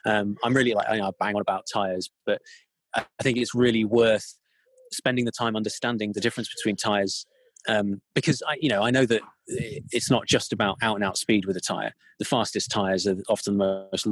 Um, 0.07 0.37
I'm 0.44 0.55
really 0.55 0.75
like 0.75 0.88
I, 0.88 1.01
I 1.01 1.11
bang 1.18 1.35
on 1.35 1.40
about 1.40 1.64
tires, 1.73 2.11
but 2.25 2.40
I 2.94 3.05
think 3.23 3.38
it's 3.38 3.55
really 3.55 3.85
worth 3.85 4.35
spending 4.92 5.25
the 5.25 5.33
time 5.33 5.57
understanding 5.57 6.12
the 6.12 6.21
difference 6.21 6.49
between 6.55 6.77
tires 6.77 7.27
um, 7.68 8.01
because 8.14 8.42
I, 8.49 8.57
you 8.61 8.68
know, 8.68 8.83
I 8.83 8.90
know 8.90 9.05
that 9.07 9.21
it's 9.47 10.11
not 10.11 10.27
just 10.27 10.53
about 10.53 10.77
out 10.81 10.94
and 10.94 11.05
out 11.05 11.18
speed 11.18 11.44
with 11.44 11.57
a 11.57 11.61
tire. 11.61 11.92
The 12.18 12.25
fastest 12.25 12.71
tires 12.71 13.07
are 13.07 13.16
often 13.29 13.59
the 13.59 13.88
most 13.90 14.07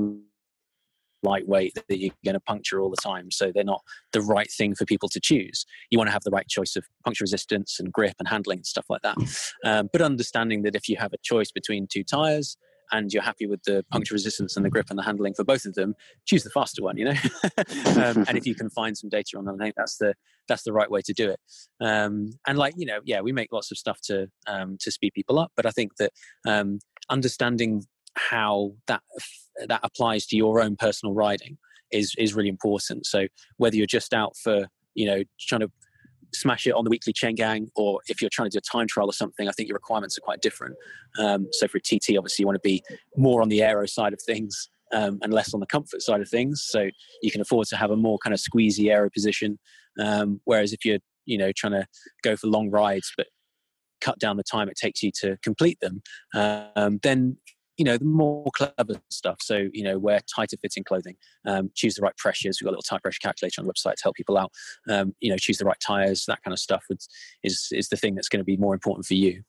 lightweight 1.22 1.74
that 1.88 1.98
you're 1.98 2.14
going 2.24 2.35
to 2.35 2.40
puncture 2.40 2.81
all 2.81 2.90
the 2.90 2.96
time. 3.02 3.31
So 3.31 3.50
they're 3.52 3.64
not 3.64 3.83
the 4.12 4.20
right 4.20 4.50
thing 4.50 4.74
for 4.74 4.85
people 4.85 5.09
to 5.11 5.20
choose. 5.20 5.64
You 5.90 5.98
want 5.98 6.09
to 6.09 6.12
have 6.12 6.24
the 6.24 6.31
right 6.31 6.48
choice 6.48 6.76
of 6.76 6.85
puncture 7.05 7.24
resistance 7.24 7.79
and 7.79 7.92
grip 7.92 8.14
and 8.18 8.29
handling 8.29 8.59
and 8.59 8.66
stuff 8.66 8.87
like 8.88 9.02
that. 9.02 9.16
Um, 9.64 9.88
but 9.92 10.02
understanding 10.02 10.62
that 10.62 10.74
if 10.74 10.88
you 10.88 10.96
have 10.96 11.12
a 11.12 11.18
choice 11.22 11.50
between 11.50 11.87
two 11.90 12.05
tires, 12.05 12.57
and 12.92 13.12
you're 13.12 13.22
happy 13.22 13.46
with 13.46 13.62
the 13.64 13.85
puncture 13.90 14.14
resistance 14.14 14.57
and 14.57 14.64
the 14.64 14.70
grip 14.70 14.87
and 14.90 14.98
the 14.98 15.02
handling 15.02 15.35
for 15.35 15.44
both 15.44 15.64
of 15.64 15.74
them, 15.74 15.94
choose 16.24 16.44
the 16.44 16.50
faster 16.50 16.83
one. 16.83 16.96
You 16.96 17.07
know, 17.07 17.11
um, 17.96 18.24
and 18.29 18.37
if 18.37 18.46
you 18.46 18.55
can 18.55 18.70
find 18.70 18.96
some 18.96 19.11
data 19.11 19.37
on 19.37 19.44
them, 19.44 19.57
I 19.61 19.64
think 19.64 19.74
that's 19.76 19.98
the 19.98 20.14
that's 20.48 20.62
the 20.62 20.72
right 20.72 20.90
way 20.90 21.00
to 21.02 21.12
do 21.12 21.31
it. 21.31 21.40
Um, 21.81 22.31
and 22.46 22.59
like 22.59 22.74
you 22.76 22.87
know, 22.87 23.00
yeah, 23.05 23.20
we 23.20 23.33
make 23.33 23.52
lots 23.52 23.70
of 23.70 23.79
stuff 23.79 24.00
to 24.05 24.29
um, 24.46 24.76
to 24.81 24.90
speed 24.90 25.12
people 25.14 25.38
up, 25.38 25.52
but 25.57 25.66
I 25.66 25.70
think 25.70 25.96
that 25.98 26.12
um, 26.46 26.79
understanding 27.11 27.85
how 28.16 28.72
that 28.87 29.02
that 29.68 29.81
applies 29.83 30.26
to 30.26 30.37
your 30.37 30.61
own 30.61 30.76
personal 30.76 31.14
riding 31.14 31.59
is 31.92 32.14
is 32.18 32.35
really 32.35 32.48
important. 32.48 33.07
So 33.07 33.26
whether 33.57 33.76
you're 33.76 33.87
just 33.87 34.12
out 34.12 34.37
for 34.37 34.66
you 34.94 35.07
know 35.07 35.22
trying 35.40 35.61
to 35.61 35.70
smash 36.35 36.66
it 36.66 36.72
on 36.72 36.85
the 36.85 36.90
weekly 36.90 37.12
chain 37.12 37.35
gang, 37.35 37.68
or 37.76 38.00
if 38.09 38.20
you're 38.20 38.31
trying 38.31 38.50
to 38.50 38.55
do 38.55 38.59
a 38.59 38.76
time 38.76 38.87
trial 38.87 39.09
or 39.09 39.12
something, 39.12 39.48
I 39.48 39.52
think 39.52 39.68
your 39.68 39.76
requirements 39.76 40.18
are 40.18 40.22
quite 40.22 40.40
different. 40.40 40.76
Um, 41.18 41.48
so 41.52 41.68
for 41.68 41.79
a 41.79 41.81
TT, 41.81 42.16
obviously, 42.16 42.42
you 42.42 42.46
want 42.46 42.57
to 42.57 42.68
be 42.68 42.83
more 43.16 43.42
on 43.42 43.48
the 43.48 43.62
aero 43.62 43.87
side 43.87 44.12
of 44.12 44.20
things 44.20 44.68
um, 44.92 45.18
and 45.22 45.33
less 45.33 45.55
on 45.55 45.61
the 45.61 45.66
comfort 45.66 46.02
side 46.02 46.20
of 46.20 46.29
things. 46.29 46.64
So 46.66 46.88
you 47.22 47.31
can 47.31 47.40
afford 47.40 47.68
to 47.68 47.76
have 47.76 47.90
a 47.90 47.96
more 47.96 48.18
kind 48.18 48.35
of 48.35 48.40
squeezy 48.40 48.90
aero 48.90 49.11
position. 49.11 49.59
Um, 49.98 50.40
whereas 50.44 50.72
if 50.72 50.85
you're, 50.85 50.98
you 51.24 51.38
know, 51.38 51.52
trying 51.57 51.72
to 51.72 51.87
go 52.22 52.37
for 52.37 52.48
long 52.48 52.70
rides, 52.70 53.12
but 53.16 53.26
cut 54.00 54.18
down 54.18 54.37
the 54.37 54.44
time 54.44 54.68
it 54.68 54.76
takes 54.76 55.02
you 55.02 55.11
to 55.20 55.37
complete 55.42 55.79
them, 55.81 56.02
um, 56.35 56.98
then 57.02 57.38
you 57.76 57.84
know, 57.84 57.96
the 57.98 58.04
more 58.04 58.50
clever 58.54 59.00
stuff. 59.10 59.38
So, 59.40 59.68
you 59.72 59.84
know, 59.84 59.98
wear 59.98 60.20
tighter 60.34 60.56
fitting 60.60 60.84
clothing, 60.84 61.16
um, 61.44 61.70
choose 61.74 61.94
the 61.94 62.02
right 62.02 62.16
pressures. 62.16 62.58
We've 62.60 62.66
got 62.66 62.70
a 62.70 62.76
little 62.76 62.82
tire 62.82 63.00
pressure 63.00 63.20
calculator 63.22 63.60
on 63.60 63.66
the 63.66 63.72
website 63.72 63.96
to 63.96 64.02
help 64.04 64.16
people 64.16 64.38
out. 64.38 64.52
Um, 64.88 65.14
you 65.20 65.30
know, 65.30 65.36
choose 65.36 65.58
the 65.58 65.64
right 65.64 65.80
tires, 65.80 66.24
that 66.26 66.42
kind 66.42 66.52
of 66.52 66.58
stuff 66.58 66.84
would, 66.88 67.00
is, 67.42 67.68
is 67.72 67.88
the 67.88 67.96
thing 67.96 68.14
that's 68.14 68.28
going 68.28 68.40
to 68.40 68.44
be 68.44 68.56
more 68.56 68.74
important 68.74 69.06
for 69.06 69.14
you. 69.14 69.42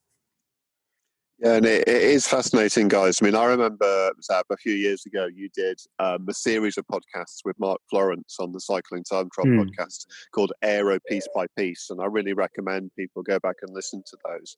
Yeah, 1.39 1.53
and 1.53 1.65
it, 1.67 1.87
it 1.87 2.01
is 2.01 2.27
fascinating, 2.27 2.87
guys. 2.87 3.19
I 3.21 3.25
mean, 3.25 3.35
I 3.35 3.45
remember 3.45 4.11
Zav 4.27 4.41
a 4.51 4.57
few 4.57 4.73
years 4.73 5.05
ago. 5.05 5.27
You 5.27 5.49
did 5.55 5.79
um, 5.99 6.25
a 6.27 6.33
series 6.33 6.79
of 6.79 6.85
podcasts 6.87 7.45
with 7.45 7.59
Mark 7.59 7.79
Florence 7.91 8.37
on 8.39 8.51
the 8.53 8.59
Cycling 8.59 9.03
Time 9.03 9.29
Trial 9.31 9.45
mm. 9.45 9.69
podcast 9.69 10.07
called 10.33 10.51
Aero 10.63 10.97
Piece 11.07 11.27
by 11.35 11.45
Piece, 11.55 11.91
and 11.91 12.01
I 12.01 12.05
really 12.05 12.33
recommend 12.33 12.89
people 12.97 13.21
go 13.21 13.37
back 13.37 13.57
and 13.61 13.71
listen 13.71 14.01
to 14.07 14.17
those 14.25 14.57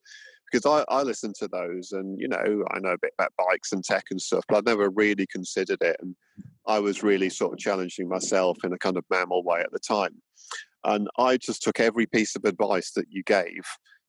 because 0.52 0.66
I, 0.66 0.84
I 0.94 1.04
listen 1.04 1.34
to 1.40 1.48
those, 1.48 1.92
and 1.92 2.20
you 2.20 2.28
know, 2.28 2.66
I 2.72 2.80
know 2.80 2.92
a 2.92 2.98
bit 2.98 3.14
about 3.18 3.34
bikes 3.38 3.72
and 3.72 3.84
tech 3.84 4.06
and 4.12 4.22
stuff, 4.22 4.46
but 4.48 4.58
I've 4.58 4.66
never 4.66 4.90
really 4.90 5.28
considered 5.28 5.82
it, 5.82 5.98
and 6.02 6.16
I 6.68 6.80
was 6.80 7.04
really 7.04 7.30
sort 7.30 7.54
of 7.54 7.60
challenging 7.60 8.08
myself 8.08 8.58
in 8.64 8.74
a 8.74 8.78
kind 8.78 8.98
of 8.98 9.06
mammal 9.10 9.44
way 9.44 9.62
at 9.62 9.72
the 9.72 9.80
time, 9.80 10.22
and 10.84 11.08
I 11.18 11.38
just 11.38 11.62
took 11.62 11.80
every 11.80 12.06
piece 12.06 12.36
of 12.36 12.46
advice 12.46 12.92
that 12.92 13.08
you 13.10 13.24
gave 13.24 13.64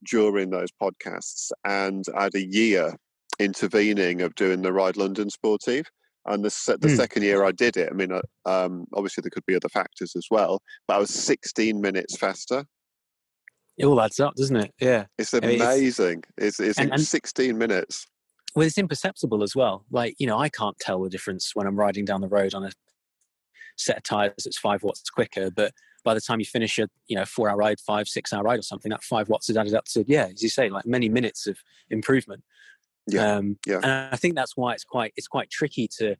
during 0.09 0.51
those 0.51 0.71
podcasts 0.83 1.51
and 1.67 2.07
I 2.17 2.25
had 2.25 2.35
a 2.35 2.47
year 2.47 2.95
intervening 3.41 4.23
of 4.23 4.35
doing 4.35 4.63
the 4.63 4.73
Ride 4.73 4.97
London 4.97 5.31
Sportive. 5.31 5.87
And 6.27 6.45
the, 6.45 6.77
the 6.81 6.89
mm. 6.89 6.97
second 6.97 7.23
year 7.23 7.45
I 7.45 7.53
did 7.53 7.79
it, 7.79 7.89
I 7.91 7.95
mean, 7.95 8.13
uh, 8.13 8.21
um, 8.45 8.87
obviously 8.93 9.23
there 9.23 9.31
could 9.31 9.47
be 9.47 9.57
other 9.57 9.71
factors 9.71 10.15
as 10.15 10.27
well, 10.31 10.61
but 10.87 10.97
I 10.97 10.99
was 10.99 11.11
16 11.11 11.81
minutes 11.81 12.17
faster. 12.17 12.67
It 13.81 13.87
all 13.87 14.01
adds 14.01 14.21
up, 14.21 14.35
doesn't 14.35 14.57
it? 14.57 14.75
Yeah. 14.81 15.07
It's 15.19 15.33
amazing. 15.33 16.25
It's, 16.37 16.61
it's, 16.61 16.79
it's 16.79 16.91
and, 16.91 17.01
16 17.01 17.57
minutes. 17.57 18.07
Well, 18.55 18.67
it's 18.67 18.79
imperceptible 18.79 19.43
as 19.43 19.57
well. 19.57 19.85
Like, 19.91 20.17
you 20.19 20.27
know, 20.27 20.39
I 20.39 20.49
can't 20.49 20.79
tell 20.79 21.03
the 21.03 21.09
difference 21.09 21.53
when 21.55 21.67
I'm 21.67 21.77
riding 21.77 22.05
down 22.05 22.21
the 22.21 22.29
road 22.29 22.53
on 22.55 22.65
a 22.65 22.71
set 23.77 23.97
of 23.97 24.03
tires 24.03 24.35
that's 24.45 24.59
five 24.59 24.83
watts 24.83 25.09
quicker, 25.09 25.51
but 25.51 25.73
by 26.05 26.15
the 26.15 26.21
time 26.21 26.41
you 26.41 26.47
finish 26.47 26.79
a 26.79 26.89
you 27.09 27.17
know 27.17 27.25
four 27.25 27.49
hour 27.49 27.57
ride, 27.57 27.81
five 27.81 28.09
six 28.09 28.33
hour 28.33 28.43
ride 28.43 28.59
or 28.59 28.63
something, 28.63 28.91
that 28.91 29.03
five 29.03 29.29
watts 29.29 29.51
is 29.51 29.57
added 29.57 29.75
up 29.75 29.85
to 29.87 30.05
yeah, 30.07 30.29
as 30.33 30.43
you 30.43 30.49
say, 30.49 30.69
like 30.71 30.87
many 30.87 31.09
minutes 31.09 31.47
of 31.47 31.59
improvement. 31.91 32.43
Yeah, 33.07 33.37
um, 33.37 33.59
yeah. 33.67 33.81
And 33.83 33.93
I 34.13 34.17
think 34.17 34.35
that's 34.35 34.57
why 34.57 34.75
it's 34.75 34.85
quite 34.85 35.13
it's 35.17 35.29
quite 35.29 35.51
tricky 35.51 35.89
to 35.99 36.17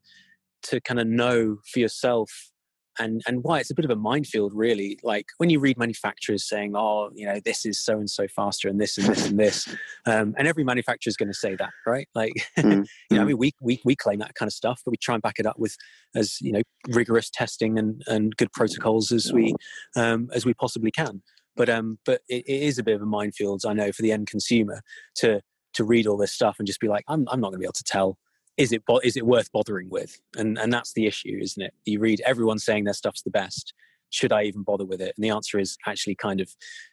to 0.63 0.81
kind 0.81 0.99
of 0.99 1.07
know 1.07 1.57
for 1.71 1.79
yourself 1.79 2.51
and 2.99 3.21
and 3.25 3.43
why 3.43 3.59
it's 3.59 3.71
a 3.71 3.75
bit 3.75 3.85
of 3.85 3.91
a 3.91 3.95
minefield 3.95 4.51
really 4.53 4.99
like 5.03 5.25
when 5.37 5.49
you 5.49 5.59
read 5.59 5.77
manufacturers 5.77 6.47
saying 6.47 6.73
oh 6.75 7.09
you 7.13 7.25
know 7.25 7.39
this 7.43 7.65
is 7.65 7.79
so 7.81 7.97
and 7.97 8.09
so 8.09 8.27
faster 8.27 8.67
and 8.67 8.79
this 8.79 8.97
and 8.97 9.07
this 9.07 9.27
and 9.27 9.39
this 9.39 9.67
um, 10.05 10.33
and 10.37 10.47
every 10.47 10.63
manufacturer 10.63 11.09
is 11.09 11.17
going 11.17 11.29
to 11.29 11.33
say 11.33 11.55
that 11.55 11.69
right 11.85 12.07
like 12.15 12.33
mm. 12.57 12.85
you 13.09 13.17
know 13.17 13.21
i 13.21 13.23
mm. 13.23 13.27
mean 13.27 13.37
we, 13.37 13.51
we 13.61 13.79
we 13.85 13.95
claim 13.95 14.19
that 14.19 14.35
kind 14.35 14.47
of 14.47 14.53
stuff 14.53 14.81
but 14.85 14.91
we 14.91 14.97
try 14.97 15.15
and 15.15 15.21
back 15.21 15.39
it 15.39 15.45
up 15.45 15.57
with 15.57 15.75
as 16.15 16.37
you 16.41 16.51
know 16.51 16.61
rigorous 16.89 17.29
testing 17.29 17.77
and 17.77 18.01
and 18.07 18.35
good 18.37 18.51
protocols 18.51 19.11
as 19.11 19.31
we 19.31 19.53
um, 19.95 20.29
as 20.33 20.45
we 20.45 20.53
possibly 20.53 20.91
can 20.91 21.21
but 21.55 21.69
um 21.69 21.97
but 22.05 22.21
it, 22.27 22.43
it 22.47 22.61
is 22.63 22.77
a 22.77 22.83
bit 22.83 22.95
of 22.95 23.01
a 23.01 23.05
minefield 23.05 23.61
i 23.67 23.73
know 23.73 23.91
for 23.91 24.01
the 24.01 24.11
end 24.11 24.27
consumer 24.27 24.81
to 25.15 25.41
to 25.73 25.83
read 25.83 26.07
all 26.07 26.17
this 26.17 26.33
stuff 26.33 26.57
and 26.59 26.67
just 26.67 26.79
be 26.79 26.87
like 26.87 27.05
i'm, 27.07 27.25
I'm 27.29 27.39
not 27.39 27.49
going 27.49 27.53
to 27.53 27.59
be 27.59 27.65
able 27.65 27.73
to 27.73 27.83
tell 27.83 28.17
is 28.57 28.71
it 28.71 28.83
is 29.03 29.17
it 29.17 29.25
worth 29.25 29.51
bothering 29.51 29.89
with? 29.89 30.19
And 30.37 30.57
and 30.57 30.71
that's 30.71 30.93
the 30.93 31.07
issue, 31.07 31.37
isn't 31.41 31.61
it? 31.61 31.73
You 31.85 31.99
read 31.99 32.21
everyone 32.25 32.59
saying 32.59 32.83
their 32.83 32.93
stuff's 32.93 33.21
the 33.21 33.31
best. 33.31 33.73
Should 34.09 34.33
I 34.33 34.43
even 34.43 34.63
bother 34.63 34.83
with 34.83 34.99
it? 35.01 35.13
And 35.15 35.23
the 35.23 35.29
answer 35.29 35.57
is 35.57 35.77
actually 35.87 36.15
kind 36.15 36.41
of 36.41 36.49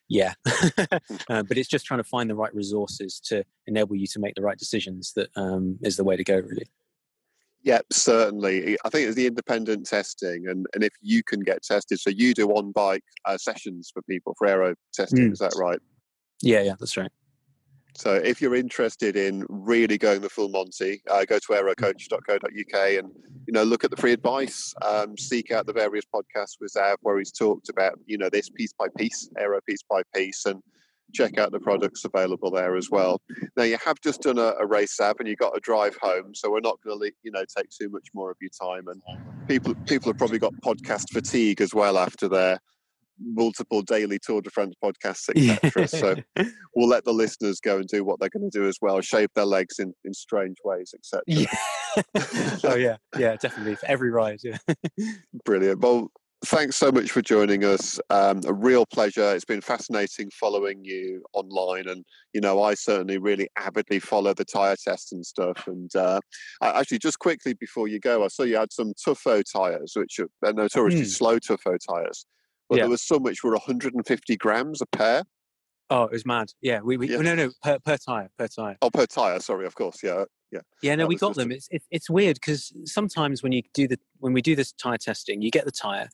yeah. 0.08 0.34
uh, 1.28 1.42
but 1.42 1.58
it's 1.58 1.68
just 1.68 1.84
trying 1.84 1.98
to 1.98 2.08
find 2.08 2.30
the 2.30 2.36
right 2.36 2.54
resources 2.54 3.20
to 3.26 3.44
enable 3.66 3.96
you 3.96 4.06
to 4.06 4.20
make 4.20 4.34
the 4.34 4.42
right 4.42 4.58
decisions 4.58 5.12
that 5.16 5.28
um, 5.36 5.78
is 5.82 5.96
the 5.96 6.04
way 6.04 6.16
to 6.16 6.24
go, 6.24 6.36
really. 6.36 6.68
Yeah, 7.62 7.80
certainly. 7.90 8.78
I 8.84 8.88
think 8.88 9.08
it's 9.08 9.16
the 9.16 9.26
independent 9.26 9.86
testing, 9.86 10.46
and, 10.48 10.66
and 10.74 10.84
if 10.84 10.92
you 11.02 11.22
can 11.24 11.40
get 11.40 11.62
tested, 11.62 11.98
so 11.98 12.08
you 12.08 12.32
do 12.32 12.48
on 12.50 12.72
bike 12.72 13.02
uh, 13.24 13.36
sessions 13.36 13.90
for 13.92 14.00
people 14.02 14.34
for 14.38 14.46
aero 14.46 14.74
testing, 14.94 15.28
mm. 15.28 15.32
is 15.32 15.40
that 15.40 15.54
right? 15.58 15.80
Yeah, 16.40 16.62
yeah, 16.62 16.74
that's 16.78 16.96
right. 16.96 17.10
So 17.94 18.14
if 18.14 18.40
you're 18.40 18.54
interested 18.54 19.16
in 19.16 19.44
really 19.48 19.98
going 19.98 20.20
the 20.20 20.28
full 20.28 20.48
Monty, 20.48 21.02
uh, 21.10 21.24
go 21.24 21.38
to 21.38 21.48
aerocoach.co.uk 21.48 22.88
and 22.98 23.10
you 23.46 23.52
know 23.52 23.64
look 23.64 23.84
at 23.84 23.90
the 23.90 23.96
free 23.96 24.12
advice. 24.12 24.74
Um, 24.82 25.16
seek 25.16 25.50
out 25.50 25.66
the 25.66 25.72
various 25.72 26.04
podcasts 26.14 26.56
with 26.60 26.72
Zav 26.76 26.96
where 27.00 27.18
he's 27.18 27.32
talked 27.32 27.68
about 27.68 27.98
you 28.06 28.18
know 28.18 28.28
this 28.30 28.50
piece 28.50 28.72
by 28.72 28.86
piece, 28.96 29.28
aero 29.38 29.60
piece 29.66 29.82
by 29.88 30.02
piece, 30.14 30.46
and 30.46 30.62
check 31.14 31.38
out 31.38 31.52
the 31.52 31.60
products 31.60 32.04
available 32.04 32.50
there 32.50 32.76
as 32.76 32.90
well. 32.90 33.20
Now 33.56 33.64
you 33.64 33.78
have 33.84 34.00
just 34.00 34.22
done 34.22 34.38
a, 34.38 34.54
a 34.60 34.66
race, 34.66 34.96
Zav, 35.00 35.14
and 35.18 35.28
you've 35.28 35.38
got 35.38 35.54
to 35.54 35.60
drive 35.60 35.96
home, 36.00 36.34
so 36.34 36.50
we're 36.50 36.60
not 36.60 36.78
going 36.84 37.00
to 37.00 37.12
you 37.22 37.30
know 37.30 37.44
take 37.56 37.70
too 37.70 37.88
much 37.88 38.08
more 38.14 38.30
of 38.30 38.36
your 38.40 38.50
time. 38.60 38.86
And 38.88 39.48
people 39.48 39.74
people 39.86 40.10
have 40.10 40.18
probably 40.18 40.38
got 40.38 40.52
podcast 40.64 41.10
fatigue 41.12 41.60
as 41.60 41.74
well 41.74 41.98
after 41.98 42.28
their 42.28 42.60
multiple 43.22 43.82
daily 43.82 44.18
Tour 44.18 44.40
de 44.40 44.50
France 44.50 44.74
podcasts, 44.82 45.28
etc. 45.34 45.88
so 45.88 46.16
we'll 46.74 46.88
let 46.88 47.04
the 47.04 47.12
listeners 47.12 47.60
go 47.60 47.76
and 47.78 47.88
do 47.88 48.04
what 48.04 48.20
they're 48.20 48.28
going 48.28 48.50
to 48.50 48.58
do 48.58 48.66
as 48.66 48.78
well, 48.80 49.00
shave 49.00 49.28
their 49.34 49.44
legs 49.44 49.78
in, 49.78 49.94
in 50.04 50.12
strange 50.14 50.56
ways, 50.64 50.94
etc. 50.94 51.22
Yeah. 51.26 51.46
oh 52.64 52.76
yeah, 52.76 52.96
yeah, 53.18 53.36
definitely 53.36 53.74
for 53.74 53.86
every 53.86 54.10
ride. 54.10 54.40
Yeah. 54.42 54.58
Brilliant. 55.44 55.80
Well, 55.80 56.10
thanks 56.44 56.76
so 56.76 56.92
much 56.92 57.10
for 57.10 57.22
joining 57.22 57.64
us. 57.64 57.98
Um, 58.10 58.40
a 58.46 58.52
real 58.52 58.86
pleasure. 58.86 59.34
It's 59.34 59.44
been 59.44 59.60
fascinating 59.60 60.30
following 60.30 60.84
you 60.84 61.22
online, 61.32 61.88
and 61.88 62.04
you 62.32 62.40
know, 62.40 62.62
I 62.62 62.74
certainly 62.74 63.18
really 63.18 63.48
avidly 63.56 63.98
follow 63.98 64.34
the 64.34 64.44
tire 64.44 64.76
test 64.76 65.12
and 65.12 65.24
stuff. 65.24 65.64
And 65.66 65.94
uh, 65.96 66.20
actually, 66.62 66.98
just 66.98 67.18
quickly 67.18 67.54
before 67.54 67.88
you 67.88 67.98
go, 67.98 68.24
I 68.24 68.28
saw 68.28 68.44
you 68.44 68.56
had 68.56 68.72
some 68.72 68.92
Tufo 68.94 69.42
tires, 69.50 69.92
which 69.96 70.20
are 70.20 70.52
notoriously 70.52 71.06
mm. 71.06 71.16
slow 71.16 71.38
Tufo 71.38 71.78
tires 71.88 72.26
but 72.68 72.76
yeah. 72.76 72.84
there 72.84 72.90
was 72.90 73.06
some 73.06 73.22
which 73.22 73.42
were 73.42 73.52
150 73.52 74.36
grams 74.36 74.80
a 74.80 74.86
pair. 74.86 75.24
Oh, 75.90 76.04
it 76.04 76.12
was 76.12 76.26
mad. 76.26 76.48
Yeah, 76.60 76.80
we, 76.80 76.96
we 76.96 77.10
yeah. 77.10 77.20
no 77.20 77.34
no 77.34 77.50
per 77.62 77.78
per 77.78 77.96
tire 77.96 78.28
per 78.38 78.46
tire. 78.48 78.76
Oh, 78.82 78.90
per 78.90 79.06
tire. 79.06 79.40
Sorry, 79.40 79.64
of 79.66 79.74
course. 79.74 80.02
Yeah, 80.02 80.24
yeah. 80.52 80.60
Yeah, 80.82 80.94
no, 80.96 81.04
that 81.04 81.08
we 81.08 81.16
got 81.16 81.34
them. 81.34 81.50
It's 81.50 81.66
it, 81.70 81.82
it's 81.90 82.10
weird 82.10 82.34
because 82.36 82.72
sometimes 82.84 83.42
when 83.42 83.52
you 83.52 83.62
do 83.72 83.88
the 83.88 83.98
when 84.18 84.34
we 84.34 84.42
do 84.42 84.54
this 84.54 84.72
tire 84.72 84.98
testing, 84.98 85.40
you 85.40 85.50
get 85.50 85.64
the 85.64 85.72
tire, 85.72 86.08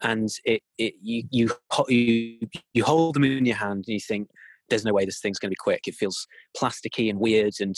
and 0.00 0.28
it 0.44 0.62
it 0.78 0.94
you 1.02 1.24
you 1.30 1.50
you 1.88 2.38
you 2.72 2.84
hold 2.84 3.16
them 3.16 3.24
in 3.24 3.46
your 3.46 3.56
hand 3.56 3.84
and 3.86 3.94
you 3.94 4.00
think 4.00 4.28
there's 4.68 4.84
no 4.84 4.92
way 4.92 5.04
this 5.04 5.20
thing's 5.20 5.38
going 5.38 5.48
to 5.48 5.52
be 5.52 5.56
quick. 5.56 5.82
It 5.86 5.94
feels 5.94 6.26
plasticky 6.56 7.10
and 7.10 7.18
weird, 7.18 7.54
and 7.60 7.74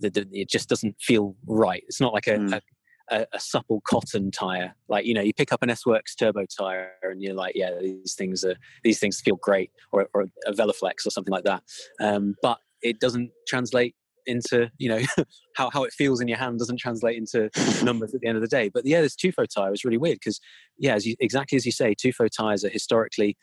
the, 0.00 0.10
the, 0.10 0.28
it 0.32 0.50
just 0.50 0.68
doesn't 0.68 0.96
feel 1.00 1.36
right. 1.46 1.82
It's 1.86 2.00
not 2.00 2.12
like 2.12 2.26
a, 2.26 2.38
mm. 2.38 2.52
a, 2.52 2.60
a, 3.10 3.26
a, 3.32 3.40
supple 3.40 3.82
cotton 3.86 4.30
tire. 4.30 4.74
Like 4.88 5.04
you 5.04 5.14
know, 5.14 5.20
you 5.20 5.32
pick 5.34 5.52
up 5.52 5.62
an 5.62 5.70
S 5.70 5.84
Works 5.86 6.14
turbo 6.14 6.46
tire, 6.46 6.92
and 7.02 7.22
you're 7.22 7.34
like, 7.34 7.54
yeah, 7.54 7.70
these 7.80 8.14
things 8.16 8.44
are 8.44 8.56
these 8.84 8.98
things 8.98 9.20
feel 9.20 9.36
great, 9.36 9.70
or, 9.92 10.08
or 10.14 10.26
a 10.46 10.52
Veloflex 10.52 11.06
or 11.06 11.10
something 11.10 11.32
like 11.32 11.44
that. 11.44 11.62
Um, 12.00 12.34
but 12.42 12.58
it 12.82 13.00
doesn't 13.00 13.30
translate 13.46 13.94
into 14.26 14.70
you 14.78 14.88
know 14.88 15.00
how, 15.56 15.70
how 15.70 15.84
it 15.84 15.92
feels 15.92 16.20
in 16.20 16.28
your 16.28 16.38
hand 16.38 16.58
doesn't 16.58 16.78
translate 16.78 17.16
into 17.16 17.50
numbers 17.84 18.14
at 18.14 18.20
the 18.20 18.28
end 18.28 18.36
of 18.36 18.42
the 18.42 18.48
day 18.48 18.68
but 18.68 18.86
yeah 18.86 19.00
this 19.00 19.16
tufo 19.16 19.46
tire 19.52 19.72
is 19.72 19.84
really 19.84 19.96
weird 19.96 20.16
because 20.16 20.40
yeah 20.78 20.94
as 20.94 21.06
you, 21.06 21.16
exactly 21.20 21.56
as 21.56 21.66
you 21.66 21.72
say 21.72 21.94
tufo 21.94 22.28
tires 22.30 22.64
are 22.64 22.68
historically 22.68 23.36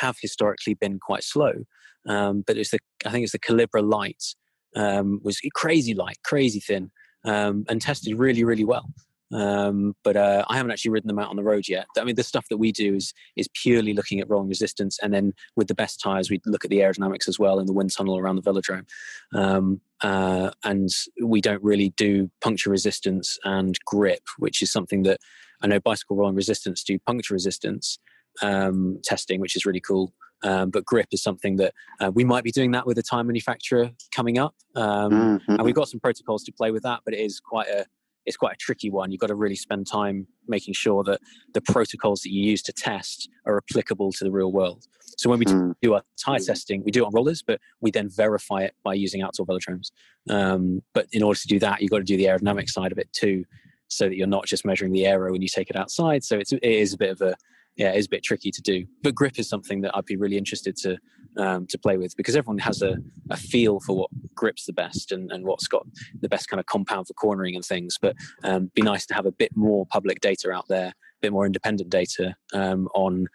have 0.00 0.16
historically 0.20 0.74
been 0.74 0.98
quite 0.98 1.22
slow 1.22 1.52
um, 2.08 2.42
but 2.46 2.56
it's 2.56 2.70
the 2.70 2.78
i 3.06 3.10
think 3.10 3.22
it's 3.22 3.32
the 3.32 3.38
calibra 3.38 3.88
light 3.88 4.22
um, 4.76 5.20
was 5.22 5.40
crazy 5.54 5.94
light 5.94 6.18
crazy 6.24 6.60
thin 6.60 6.90
um, 7.24 7.64
and 7.68 7.80
tested 7.80 8.18
really 8.18 8.44
really 8.44 8.64
well 8.64 8.88
um, 9.34 9.96
but 10.04 10.16
uh, 10.16 10.44
I 10.48 10.56
haven't 10.56 10.70
actually 10.70 10.92
ridden 10.92 11.08
them 11.08 11.18
out 11.18 11.28
on 11.28 11.36
the 11.36 11.42
road 11.42 11.68
yet. 11.68 11.86
I 11.98 12.04
mean, 12.04 12.14
the 12.14 12.22
stuff 12.22 12.46
that 12.50 12.58
we 12.58 12.70
do 12.70 12.94
is 12.94 13.12
is 13.36 13.48
purely 13.48 13.92
looking 13.92 14.20
at 14.20 14.28
rolling 14.28 14.48
resistance, 14.48 14.98
and 15.02 15.12
then 15.12 15.32
with 15.56 15.68
the 15.68 15.74
best 15.74 16.00
tires, 16.00 16.30
we 16.30 16.40
look 16.46 16.64
at 16.64 16.70
the 16.70 16.78
aerodynamics 16.78 17.28
as 17.28 17.38
well 17.38 17.58
in 17.58 17.66
the 17.66 17.72
wind 17.72 17.92
tunnel 17.92 18.16
around 18.16 18.36
the 18.36 18.42
velodrome. 18.42 18.86
Um, 19.34 19.80
uh, 20.02 20.50
and 20.62 20.88
we 21.22 21.40
don't 21.40 21.62
really 21.62 21.90
do 21.96 22.30
puncture 22.42 22.70
resistance 22.70 23.38
and 23.44 23.76
grip, 23.86 24.22
which 24.38 24.62
is 24.62 24.70
something 24.70 25.02
that 25.02 25.20
I 25.62 25.66
know 25.66 25.80
bicycle 25.80 26.16
rolling 26.16 26.36
resistance 26.36 26.84
do 26.84 26.98
puncture 27.00 27.34
resistance 27.34 27.98
um, 28.42 29.00
testing, 29.02 29.40
which 29.40 29.56
is 29.56 29.66
really 29.66 29.80
cool. 29.80 30.12
Um, 30.44 30.70
but 30.70 30.84
grip 30.84 31.08
is 31.10 31.22
something 31.22 31.56
that 31.56 31.74
uh, 32.00 32.10
we 32.14 32.22
might 32.22 32.44
be 32.44 32.52
doing 32.52 32.70
that 32.72 32.86
with 32.86 32.98
a 32.98 33.02
tire 33.02 33.24
manufacturer 33.24 33.90
coming 34.14 34.38
up, 34.38 34.54
um, 34.76 35.10
mm-hmm. 35.10 35.52
and 35.52 35.62
we've 35.62 35.74
got 35.74 35.88
some 35.88 36.00
protocols 36.00 36.44
to 36.44 36.52
play 36.52 36.70
with 36.70 36.82
that. 36.82 37.00
But 37.04 37.14
it 37.14 37.20
is 37.20 37.40
quite 37.40 37.68
a 37.68 37.86
it's 38.26 38.36
quite 38.36 38.54
a 38.54 38.56
tricky 38.56 38.90
one. 38.90 39.10
You've 39.10 39.20
got 39.20 39.26
to 39.28 39.34
really 39.34 39.56
spend 39.56 39.86
time 39.86 40.26
making 40.48 40.74
sure 40.74 41.04
that 41.04 41.20
the 41.52 41.60
protocols 41.60 42.22
that 42.22 42.30
you 42.30 42.42
use 42.42 42.62
to 42.62 42.72
test 42.72 43.28
are 43.46 43.58
applicable 43.58 44.12
to 44.12 44.24
the 44.24 44.30
real 44.30 44.52
world. 44.52 44.84
So 45.18 45.30
when 45.30 45.38
we 45.38 45.44
mm. 45.44 45.74
do 45.82 45.94
our 45.94 46.02
tire 46.22 46.38
testing, 46.38 46.82
we 46.84 46.90
do 46.90 47.02
it 47.02 47.06
on 47.06 47.12
rollers, 47.12 47.42
but 47.42 47.60
we 47.80 47.90
then 47.90 48.08
verify 48.08 48.62
it 48.62 48.74
by 48.82 48.94
using 48.94 49.22
outdoor 49.22 49.46
velodromes. 49.46 49.90
Um, 50.28 50.82
but 50.92 51.06
in 51.12 51.22
order 51.22 51.38
to 51.38 51.46
do 51.46 51.58
that, 51.60 51.80
you've 51.80 51.90
got 51.90 51.98
to 51.98 52.04
do 52.04 52.16
the 52.16 52.24
aerodynamic 52.24 52.68
side 52.68 52.92
of 52.92 52.98
it 52.98 53.12
too, 53.12 53.44
so 53.88 54.08
that 54.08 54.16
you're 54.16 54.26
not 54.26 54.46
just 54.46 54.64
measuring 54.64 54.92
the 54.92 55.06
aero 55.06 55.32
when 55.32 55.42
you 55.42 55.48
take 55.48 55.70
it 55.70 55.76
outside. 55.76 56.24
So 56.24 56.38
it's, 56.38 56.52
it 56.52 56.64
is 56.64 56.94
a 56.94 56.98
bit 56.98 57.10
of 57.10 57.20
a 57.20 57.36
yeah, 57.76 57.90
it's 57.90 58.06
a 58.06 58.10
bit 58.10 58.22
tricky 58.22 58.50
to 58.50 58.62
do. 58.62 58.86
But 59.02 59.14
grip 59.14 59.38
is 59.38 59.48
something 59.48 59.80
that 59.82 59.92
I'd 59.94 60.04
be 60.04 60.16
really 60.16 60.38
interested 60.38 60.76
to 60.76 60.98
um, 61.36 61.66
to 61.66 61.78
play 61.78 61.96
with 61.96 62.16
because 62.16 62.36
everyone 62.36 62.58
has 62.58 62.80
a, 62.80 62.96
a 63.30 63.36
feel 63.36 63.80
for 63.80 63.96
what 63.96 64.10
grips 64.34 64.66
the 64.66 64.72
best 64.72 65.10
and, 65.10 65.32
and 65.32 65.44
what's 65.44 65.66
got 65.66 65.84
the 66.20 66.28
best 66.28 66.48
kind 66.48 66.60
of 66.60 66.66
compound 66.66 67.08
for 67.08 67.14
cornering 67.14 67.56
and 67.56 67.64
things. 67.64 67.98
But 68.00 68.14
um, 68.44 68.70
be 68.74 68.82
nice 68.82 69.04
to 69.06 69.14
have 69.14 69.26
a 69.26 69.32
bit 69.32 69.50
more 69.56 69.84
public 69.86 70.20
data 70.20 70.52
out 70.52 70.66
there, 70.68 70.88
a 70.88 70.94
bit 71.20 71.32
more 71.32 71.46
independent 71.46 71.90
data 71.90 72.36
um, 72.52 72.88
on 72.94 73.26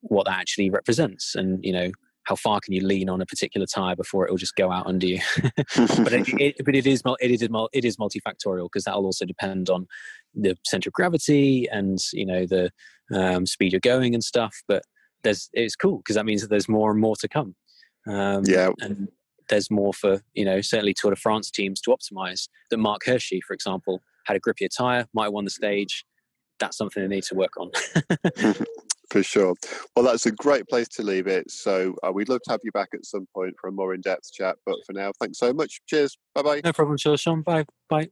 what 0.00 0.26
that 0.26 0.38
actually 0.38 0.70
represents, 0.70 1.34
and 1.34 1.64
you 1.64 1.72
know 1.72 1.90
how 2.24 2.34
far 2.34 2.60
can 2.60 2.74
you 2.74 2.84
lean 2.84 3.08
on 3.08 3.20
a 3.20 3.26
particular 3.26 3.66
tire 3.66 3.94
before 3.94 4.26
it 4.26 4.30
will 4.30 4.36
just 4.36 4.56
go 4.56 4.70
out 4.70 4.86
under 4.86 5.06
you? 5.06 5.20
but 5.76 6.12
it, 6.12 6.28
it, 6.40 6.56
but 6.64 6.74
it 6.74 6.86
is 6.86 7.02
it 7.20 7.30
is 7.30 7.42
it 7.42 7.84
is 7.84 7.96
multifactorial 7.96 8.64
because 8.64 8.84
that 8.84 8.96
will 8.96 9.06
also 9.06 9.24
depend 9.24 9.70
on 9.70 9.86
the 10.34 10.56
center 10.66 10.88
of 10.88 10.92
gravity 10.92 11.68
and 11.70 11.98
you 12.12 12.26
know 12.26 12.44
the 12.44 12.70
um, 13.14 13.46
speed 13.46 13.72
you're 13.72 13.80
going 13.80 14.14
and 14.14 14.24
stuff. 14.24 14.54
But 14.68 14.82
there's 15.22 15.48
it's 15.52 15.76
cool 15.76 15.98
because 15.98 16.16
that 16.16 16.26
means 16.26 16.42
that 16.42 16.50
there's 16.50 16.68
more 16.68 16.90
and 16.90 17.00
more 17.00 17.16
to 17.16 17.28
come. 17.28 17.54
Um, 18.06 18.44
yeah, 18.46 18.70
and 18.80 19.08
there's 19.48 19.70
more 19.70 19.92
for 19.92 20.20
you 20.34 20.44
know 20.44 20.60
certainly 20.60 20.94
Tour 20.94 21.10
de 21.10 21.16
France 21.16 21.50
teams 21.50 21.80
to 21.82 21.90
optimize. 21.90 22.48
That 22.70 22.78
Marc 22.78 23.04
Hirschi, 23.04 23.40
for 23.46 23.54
example, 23.54 24.00
had 24.24 24.36
a 24.36 24.40
grippier 24.40 24.68
tire, 24.74 25.06
might 25.14 25.24
have 25.24 25.32
won 25.32 25.44
the 25.44 25.50
stage. 25.50 26.04
That's 26.58 26.76
something 26.76 27.02
they 27.02 27.16
need 27.16 27.24
to 27.24 27.34
work 27.34 27.52
on. 27.58 27.70
for 29.10 29.22
sure. 29.22 29.54
Well, 29.94 30.04
that's 30.04 30.26
a 30.26 30.32
great 30.32 30.66
place 30.68 30.88
to 30.88 31.02
leave 31.02 31.26
it. 31.26 31.50
So 31.50 31.94
uh, 32.02 32.12
we'd 32.12 32.28
love 32.28 32.40
to 32.44 32.50
have 32.50 32.60
you 32.64 32.72
back 32.72 32.88
at 32.94 33.04
some 33.04 33.26
point 33.34 33.54
for 33.60 33.68
a 33.68 33.72
more 33.72 33.94
in-depth 33.94 34.32
chat. 34.32 34.56
But 34.64 34.76
for 34.86 34.94
now, 34.94 35.12
thanks 35.20 35.38
so 35.38 35.52
much. 35.52 35.80
Cheers. 35.86 36.16
Bye 36.34 36.42
bye. 36.42 36.60
No 36.64 36.72
problem, 36.72 36.96
Sean. 36.96 37.42
Bye. 37.42 37.66
Bye. 37.88 38.08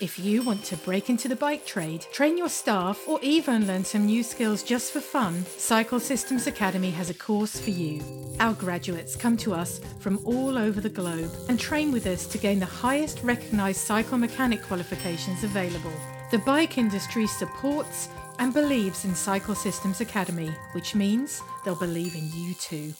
If 0.00 0.16
you 0.18 0.42
want 0.42 0.62
to 0.66 0.76
break 0.76 1.10
into 1.10 1.26
the 1.26 1.34
bike 1.34 1.66
trade, 1.66 2.06
train 2.12 2.38
your 2.38 2.48
staff, 2.48 3.00
or 3.08 3.18
even 3.20 3.66
learn 3.66 3.84
some 3.84 4.06
new 4.06 4.22
skills 4.22 4.62
just 4.62 4.92
for 4.92 5.00
fun, 5.00 5.44
Cycle 5.44 5.98
Systems 5.98 6.46
Academy 6.46 6.90
has 6.90 7.10
a 7.10 7.14
course 7.14 7.58
for 7.58 7.70
you. 7.70 8.00
Our 8.38 8.54
graduates 8.54 9.16
come 9.16 9.36
to 9.38 9.54
us 9.54 9.80
from 9.98 10.20
all 10.24 10.56
over 10.56 10.80
the 10.80 10.88
globe 10.88 11.32
and 11.48 11.58
train 11.58 11.90
with 11.90 12.06
us 12.06 12.26
to 12.28 12.38
gain 12.38 12.60
the 12.60 12.66
highest 12.66 13.24
recognised 13.24 13.80
cycle 13.80 14.18
mechanic 14.18 14.62
qualifications 14.62 15.42
available. 15.42 15.92
The 16.30 16.38
bike 16.38 16.78
industry 16.78 17.26
supports 17.26 18.08
and 18.38 18.54
believes 18.54 19.04
in 19.04 19.16
Cycle 19.16 19.56
Systems 19.56 20.00
Academy, 20.00 20.52
which 20.72 20.94
means 20.94 21.42
they'll 21.64 21.74
believe 21.74 22.14
in 22.14 22.30
you 22.32 22.54
too. 22.54 22.94